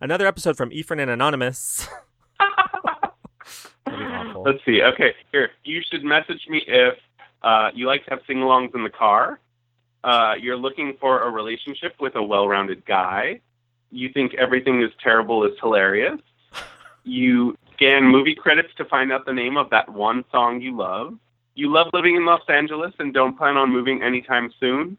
another 0.01 0.27
episode 0.27 0.57
from 0.57 0.71
Ephraim 0.71 0.99
and 0.99 1.11
Anonymous? 1.11 1.87
That'd 3.85 3.99
be 3.99 4.05
awful. 4.05 4.43
Let's 4.43 4.59
see. 4.65 4.81
Okay, 4.81 5.13
here. 5.31 5.49
You 5.63 5.81
should 5.89 6.03
message 6.03 6.41
me 6.49 6.63
if 6.67 6.95
uh, 7.41 7.69
you 7.73 7.87
like 7.87 8.03
to 8.05 8.11
have 8.11 8.19
sing 8.27 8.37
alongs 8.37 8.75
in 8.75 8.83
the 8.83 8.89
car. 8.89 9.39
Uh, 10.03 10.35
you're 10.39 10.57
looking 10.57 10.95
for 10.99 11.23
a 11.23 11.29
relationship 11.29 11.95
with 11.99 12.15
a 12.15 12.23
well 12.23 12.47
rounded 12.47 12.85
guy. 12.85 13.41
You 13.91 14.09
think 14.13 14.33
everything 14.35 14.81
is 14.81 14.91
terrible 15.01 15.45
is 15.45 15.53
hilarious. 15.61 16.19
You 17.03 17.57
scan 17.73 18.03
movie 18.03 18.35
credits 18.35 18.73
to 18.77 18.85
find 18.85 19.11
out 19.11 19.25
the 19.25 19.33
name 19.33 19.55
of 19.57 19.69
that 19.69 19.87
one 19.91 20.25
song 20.31 20.61
you 20.61 20.75
love. 20.75 21.13
You 21.55 21.71
love 21.71 21.87
living 21.93 22.15
in 22.15 22.25
Los 22.25 22.41
Angeles 22.49 22.93
and 22.99 23.13
don't 23.13 23.37
plan 23.37 23.57
on 23.57 23.71
moving 23.71 24.03
anytime 24.03 24.51
soon. 24.59 24.97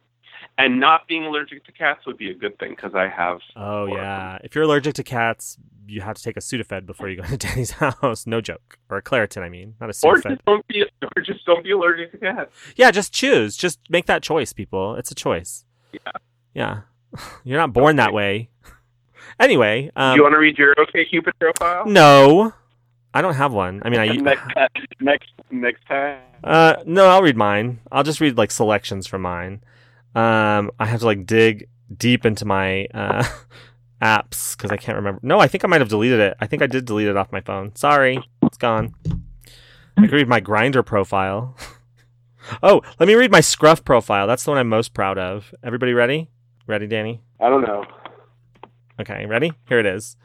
And 0.56 0.80
not 0.80 1.06
being 1.06 1.24
allergic 1.24 1.64
to 1.66 1.72
cats 1.72 2.04
would 2.04 2.16
be 2.18 2.30
a 2.30 2.34
good 2.34 2.58
thing 2.58 2.70
because 2.70 2.92
I 2.92 3.08
have. 3.08 3.38
Oh, 3.54 3.86
yeah. 3.86 4.38
If 4.42 4.56
you're 4.56 4.64
allergic 4.64 4.94
to 4.94 5.04
cats, 5.04 5.56
you 5.86 6.00
have 6.00 6.16
to 6.16 6.22
take 6.22 6.36
a 6.36 6.40
Sudafed 6.40 6.84
before 6.84 7.08
you 7.08 7.16
go 7.16 7.22
to 7.28 7.36
Danny's 7.36 7.70
house. 7.70 8.26
No 8.26 8.40
joke. 8.40 8.76
Or 8.90 8.96
a 8.96 9.02
Claritin, 9.02 9.42
I 9.42 9.48
mean, 9.48 9.74
not 9.80 9.88
a 9.88 9.92
Sudafed. 9.92 10.04
Or 10.04 10.20
just 10.20 10.44
don't 10.46 10.66
be, 10.66 10.82
or 10.82 11.22
just 11.22 11.44
don't 11.44 11.62
be 11.62 11.70
allergic 11.70 12.10
to 12.12 12.18
cats. 12.18 12.50
Yeah, 12.74 12.90
just 12.90 13.12
choose. 13.12 13.56
Just 13.56 13.78
make 13.88 14.06
that 14.06 14.22
choice, 14.22 14.52
people. 14.52 14.96
It's 14.96 15.12
a 15.12 15.14
choice. 15.14 15.64
Yeah. 15.92 16.00
Yeah. 16.54 16.80
You're 17.44 17.58
not 17.58 17.72
born 17.72 17.96
that 17.96 18.12
way. 18.12 18.50
Anyway, 19.40 19.90
um, 19.96 20.16
you 20.16 20.22
want 20.22 20.32
to 20.32 20.38
read 20.38 20.58
your 20.58 20.74
OK 20.78 21.04
Cupid 21.06 21.34
profile? 21.38 21.86
no, 21.86 22.52
I 23.14 23.22
don't 23.22 23.34
have 23.34 23.52
one. 23.52 23.82
I 23.84 23.90
mean, 23.90 24.00
I 24.00 24.06
next 24.08 24.52
time, 24.54 24.68
next 25.00 25.30
next 25.50 25.86
time. 25.86 26.20
uh 26.44 26.76
no, 26.86 27.06
I'll 27.06 27.22
read 27.22 27.36
mine. 27.36 27.80
I'll 27.92 28.02
just 28.02 28.20
read 28.20 28.36
like 28.36 28.50
selections 28.50 29.06
from 29.06 29.22
mine. 29.22 29.62
Um, 30.14 30.70
I 30.78 30.86
have 30.86 31.00
to 31.00 31.06
like 31.06 31.26
dig 31.26 31.68
deep 31.96 32.26
into 32.26 32.44
my 32.44 32.86
uh 32.94 33.24
apps 34.02 34.56
because 34.56 34.70
I 34.70 34.76
can't 34.76 34.96
remember. 34.96 35.20
No, 35.22 35.38
I 35.38 35.46
think 35.48 35.64
I 35.64 35.68
might 35.68 35.80
have 35.80 35.88
deleted 35.88 36.20
it. 36.20 36.36
I 36.40 36.46
think 36.46 36.62
I 36.62 36.66
did 36.66 36.84
delete 36.84 37.08
it 37.08 37.16
off 37.16 37.32
my 37.32 37.40
phone. 37.40 37.74
Sorry, 37.76 38.18
it's 38.42 38.58
gone. 38.58 38.94
I 39.96 40.02
can 40.02 40.10
read 40.10 40.28
my 40.28 40.40
Grindr 40.40 40.84
profile. 40.84 41.56
oh, 42.62 42.82
let 43.00 43.06
me 43.06 43.14
read 43.14 43.32
my 43.32 43.40
scruff 43.40 43.84
profile. 43.84 44.26
That's 44.26 44.44
the 44.44 44.50
one 44.50 44.58
I'm 44.58 44.68
most 44.68 44.94
proud 44.94 45.18
of. 45.18 45.52
Everybody 45.62 45.92
ready? 45.92 46.30
Ready, 46.66 46.86
Danny? 46.86 47.20
I 47.40 47.48
don't 47.48 47.62
know. 47.62 47.84
Okay, 49.00 49.26
ready? 49.26 49.52
Here 49.68 49.78
it 49.78 49.86
is. 49.86 50.16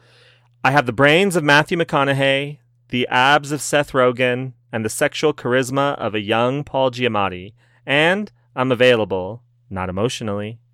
I 0.64 0.72
have 0.72 0.86
the 0.86 0.92
brains 0.92 1.36
of 1.36 1.44
Matthew 1.44 1.78
McConaughey, 1.78 2.58
the 2.88 3.06
abs 3.08 3.52
of 3.52 3.62
Seth 3.62 3.92
Rogen, 3.92 4.54
and 4.72 4.84
the 4.84 4.88
sexual 4.88 5.32
charisma 5.32 5.94
of 5.96 6.14
a 6.14 6.20
young 6.20 6.64
Paul 6.64 6.90
Giamatti. 6.90 7.52
And 7.86 8.32
I'm 8.56 8.72
available, 8.72 9.42
not 9.70 9.88
emotionally. 9.88 10.58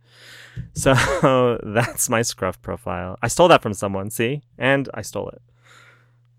So 0.75 1.59
that's 1.63 2.11
my 2.11 2.23
scruff 2.23 2.61
profile. 2.61 3.17
I 3.23 3.29
stole 3.29 3.49
that 3.49 3.63
from 3.63 3.73
someone, 3.73 4.11
see? 4.11 4.43
And 4.59 4.91
I 4.93 5.01
stole 5.01 5.29
it. 5.31 5.41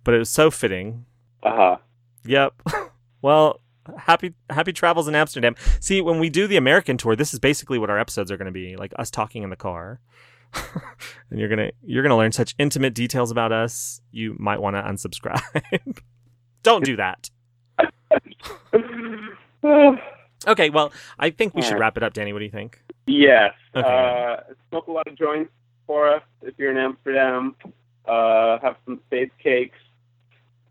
But 0.04 0.14
it 0.14 0.20
was 0.20 0.30
so 0.30 0.52
fitting. 0.52 1.06
Uh 1.42 1.56
huh. 1.56 1.78
Yep. 2.26 2.62
well, 3.22 3.62
happy 3.98 4.34
happy 4.50 4.74
travels 4.74 5.08
in 5.08 5.16
Amsterdam. 5.16 5.56
See, 5.80 6.02
when 6.02 6.20
we 6.20 6.30
do 6.30 6.46
the 6.46 6.58
American 6.58 6.98
tour, 6.98 7.16
this 7.16 7.34
is 7.34 7.40
basically 7.40 7.80
what 7.80 7.90
our 7.90 7.98
episodes 7.98 8.32
are 8.32 8.38
going 8.38 8.48
to 8.48 8.52
be, 8.52 8.76
like 8.76 8.94
us 8.98 9.10
talking 9.10 9.44
in 9.44 9.50
the 9.50 9.56
car. 9.56 10.02
and 11.30 11.40
you're 11.40 11.50
going 11.50 11.60
to 11.60 11.72
you're 11.84 12.04
going 12.04 12.12
to 12.12 12.16
learn 12.16 12.32
such 12.32 12.56
intimate 12.58 12.94
details 12.94 13.32
about 13.32 13.52
us, 13.52 14.02
you 14.12 14.36
might 14.40 14.62
want 14.62 14.76
to 14.76 14.82
unsubscribe. 14.82 16.00
Don't 16.64 16.86
do 16.86 16.96
that. 16.98 17.30
Okay, 20.48 20.72
well, 20.72 20.92
I 21.20 21.30
think 21.30 21.54
we 21.54 21.62
should 21.62 21.78
wrap 21.78 21.98
it 21.98 22.04
up, 22.04 22.14
Danny. 22.14 22.34
What 22.34 22.40
do 22.40 22.46
you 22.46 22.52
think? 22.52 22.82
yes. 23.06 23.54
Okay. 23.76 23.88
Uh, 23.88 24.54
smoke 24.70 24.88
a 24.88 24.92
lot 24.92 25.08
of 25.08 25.16
joints 25.16 25.52
for 25.86 26.10
us 26.10 26.24
if 26.42 26.56
you're 26.58 26.72
in 26.72 26.78
Amsterdam. 26.78 27.56
Uh, 28.08 28.58
have 28.60 28.76
some 28.86 29.00
space 29.08 29.30
cakes. 29.42 29.78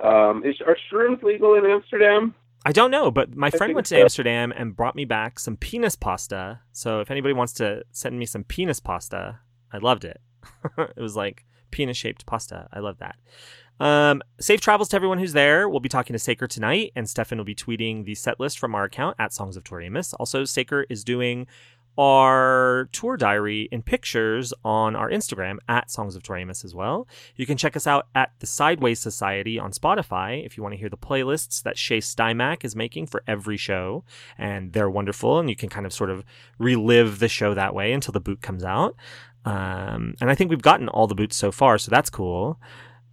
Um, 0.00 0.42
is 0.44 0.56
are 0.66 0.76
shrooms 0.90 1.22
legal 1.22 1.54
in 1.54 1.66
Amsterdam? 1.66 2.34
I 2.64 2.72
don't 2.72 2.90
know, 2.90 3.10
but 3.10 3.36
my 3.36 3.50
friend 3.50 3.74
went 3.74 3.86
to 3.86 3.94
so. 3.94 4.00
Amsterdam 4.02 4.52
and 4.54 4.76
brought 4.76 4.96
me 4.96 5.04
back 5.04 5.38
some 5.38 5.56
penis 5.56 5.94
pasta. 5.94 6.60
So 6.72 7.00
if 7.00 7.10
anybody 7.10 7.32
wants 7.32 7.52
to 7.54 7.84
send 7.90 8.18
me 8.18 8.26
some 8.26 8.44
penis 8.44 8.80
pasta, 8.80 9.38
I 9.72 9.78
loved 9.78 10.04
it. 10.04 10.20
it 10.78 11.00
was 11.00 11.16
like 11.16 11.44
penis 11.70 11.96
shaped 11.96 12.26
pasta. 12.26 12.68
I 12.72 12.80
love 12.80 12.98
that. 12.98 13.16
Um, 13.80 14.22
safe 14.38 14.60
travels 14.60 14.90
to 14.90 14.96
everyone 14.96 15.18
who's 15.18 15.32
there. 15.32 15.68
We'll 15.68 15.80
be 15.80 15.88
talking 15.88 16.12
to 16.12 16.18
Saker 16.18 16.46
tonight, 16.46 16.92
and 16.94 17.08
Stefan 17.08 17.38
will 17.38 17.46
be 17.46 17.54
tweeting 17.54 18.04
the 18.04 18.14
set 18.14 18.38
list 18.38 18.58
from 18.58 18.74
our 18.74 18.84
account 18.84 19.16
at 19.18 19.32
Songs 19.32 19.56
of 19.56 19.64
Tori 19.64 19.86
Amos. 19.86 20.12
Also, 20.14 20.44
Saker 20.44 20.84
is 20.90 21.02
doing 21.02 21.46
our 21.98 22.88
tour 22.92 23.16
diary 23.16 23.68
in 23.72 23.82
pictures 23.82 24.54
on 24.64 24.94
our 24.94 25.10
Instagram 25.10 25.58
at 25.68 25.90
Songs 25.90 26.14
of 26.14 26.22
Tori 26.22 26.42
Amos 26.42 26.64
as 26.64 26.74
well. 26.74 27.08
You 27.36 27.46
can 27.46 27.56
check 27.56 27.76
us 27.76 27.86
out 27.86 28.06
at 28.14 28.32
the 28.38 28.46
Sideways 28.46 29.00
Society 29.00 29.58
on 29.58 29.72
Spotify 29.72 30.44
if 30.44 30.56
you 30.56 30.62
want 30.62 30.72
to 30.74 30.78
hear 30.78 30.88
the 30.88 30.96
playlists 30.96 31.62
that 31.62 31.76
Shay 31.76 31.98
Stymack 31.98 32.64
is 32.64 32.76
making 32.76 33.06
for 33.06 33.22
every 33.26 33.56
show. 33.56 34.04
And 34.38 34.72
they're 34.72 34.90
wonderful, 34.90 35.38
and 35.38 35.50
you 35.50 35.56
can 35.56 35.68
kind 35.68 35.86
of 35.86 35.92
sort 35.92 36.10
of 36.10 36.24
relive 36.58 37.18
the 37.18 37.28
show 37.28 37.54
that 37.54 37.74
way 37.74 37.92
until 37.92 38.12
the 38.12 38.20
boot 38.20 38.40
comes 38.40 38.64
out. 38.64 38.94
Um, 39.44 40.14
and 40.20 40.30
I 40.30 40.34
think 40.34 40.50
we've 40.50 40.62
gotten 40.62 40.88
all 40.88 41.06
the 41.06 41.14
boots 41.14 41.36
so 41.36 41.50
far, 41.50 41.78
so 41.78 41.90
that's 41.90 42.10
cool. 42.10 42.60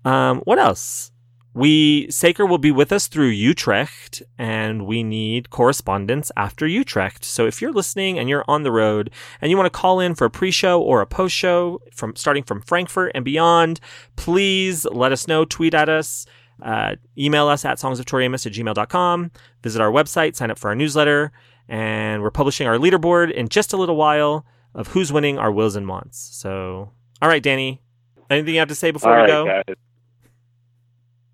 Um, 0.06 0.40
what 0.42 0.60
else? 0.60 1.12
We 1.54 2.08
Saker 2.12 2.46
will 2.46 2.60
be 2.60 2.70
with 2.70 2.92
us 2.92 3.08
through 3.08 3.30
Utrecht, 3.30 4.22
and 4.38 4.86
we 4.86 5.02
need 5.02 5.50
correspondence 5.50 6.32
after 6.38 6.68
Utrecht. 6.68 7.26
So 7.26 7.48
if 7.48 7.64
you're 7.64 7.72
listening 7.72 8.20
and 8.20 8.30
you're 8.30 8.46
on 8.48 8.62
the 8.62 8.72
road 8.72 9.10
and 9.42 9.50
you 9.50 9.58
want 9.58 9.66
to 9.66 9.72
call 9.76 10.00
in 10.00 10.14
for 10.14 10.26
a 10.26 10.30
pre-show 10.30 10.80
or 10.80 11.02
a 11.02 11.08
post-show 11.08 11.82
from 11.92 12.16
starting 12.16 12.44
from 12.44 12.62
Frankfurt 12.62 13.12
and 13.16 13.26
beyond, 13.26 13.80
please 14.18 14.86
let 14.92 15.12
us 15.12 15.28
know. 15.28 15.46
Tweet 15.46 15.74
at 15.74 15.90
us. 15.90 16.28
Uh, 16.62 16.96
email 17.18 17.48
us 17.48 17.66
at 17.66 17.80
songsoftoriamos 17.80 18.46
at 18.46 18.54
gmail.com. 18.54 19.32
Visit 19.64 19.82
our 19.82 19.92
website, 19.92 20.36
sign 20.36 20.52
up 20.52 20.60
for 20.60 20.68
our 20.68 20.76
newsletter, 20.76 21.32
and 21.68 22.22
we're 22.22 22.30
publishing 22.30 22.68
our 22.68 22.78
leaderboard 22.78 23.32
in 23.32 23.50
just 23.50 23.74
a 23.74 23.78
little 23.78 23.96
while 23.96 24.46
of 24.76 24.88
who's 24.90 25.12
winning 25.12 25.38
our 25.38 25.52
wills 25.52 25.76
and 25.76 25.88
wants. 25.88 26.18
So, 26.20 26.92
all 27.22 27.30
right, 27.30 27.42
Danny, 27.42 27.82
anything 28.30 28.54
you 28.54 28.60
have 28.60 28.70
to 28.70 28.76
say 28.76 28.92
before 28.92 29.12
All 29.12 29.16
we 29.18 29.22
right, 29.22 29.28
go? 29.28 29.46
guys. 29.68 29.76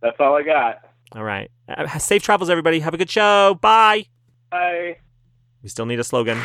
That's 0.02 0.17
all 0.19 0.36
I 0.36 0.43
got. 0.43 0.80
All 1.15 1.24
right. 1.24 1.50
Uh, 1.69 1.98
safe 2.00 2.24
travels, 2.24 2.50
everybody. 2.50 2.80
Have 2.80 2.93
a 2.93 2.98
good 2.98 3.10
show. 3.10 3.58
Bye. 3.62 4.06
Bye. 4.52 4.98
We 5.62 5.69
still 5.69 5.86
need 5.86 6.00
a 6.00 6.04
slogan. 6.04 6.39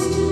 Christ. 0.00 0.29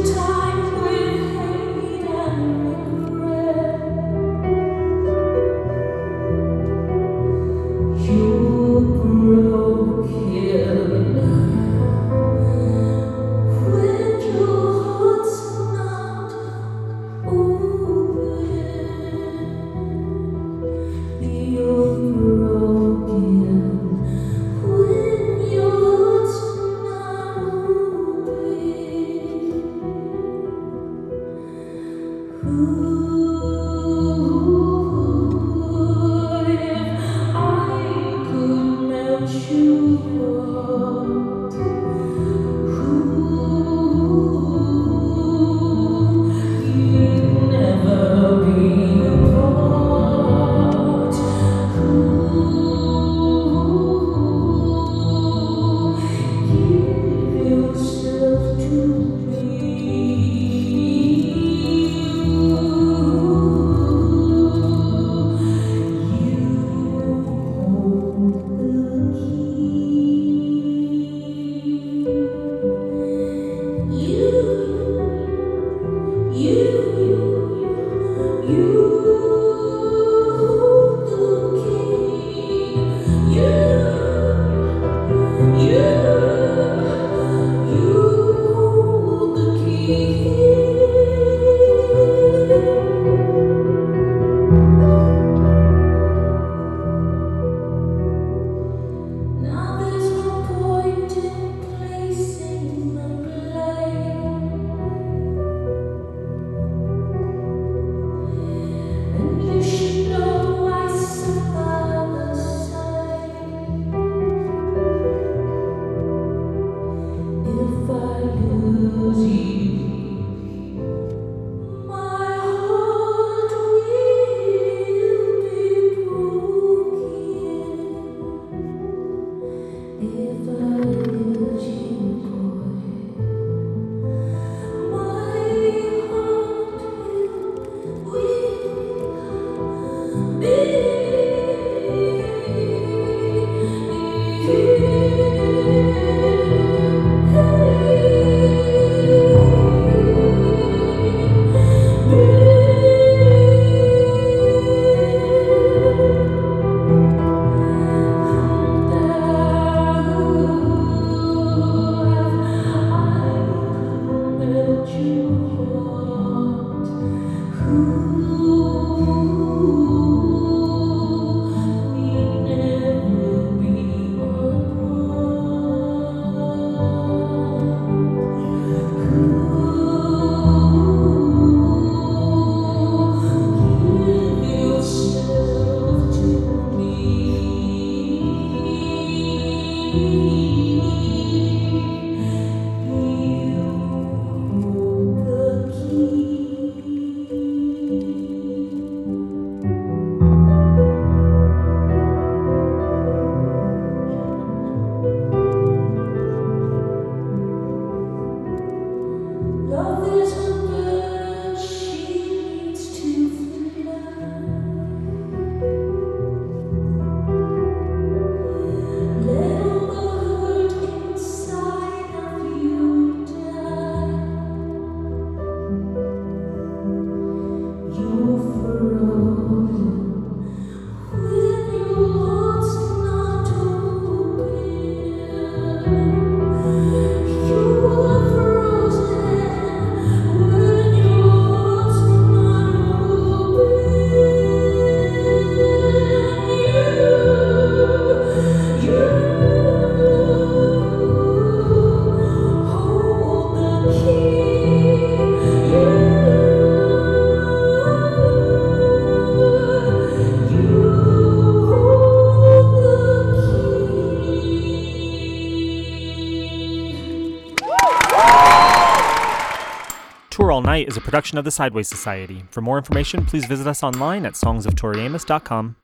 is 270.89 270.97
a 270.97 271.01
production 271.01 271.39
of 271.39 271.45
the 271.45 271.51
Sideways 271.51 271.89
Society. 271.89 272.45
For 272.51 272.61
more 272.61 272.79
information, 272.79 273.25
please 273.27 273.45
visit 273.45 273.67
us 273.67 273.83
online 273.83 274.27
at 274.27 274.33
songsoftoriamos.com. 274.33 275.77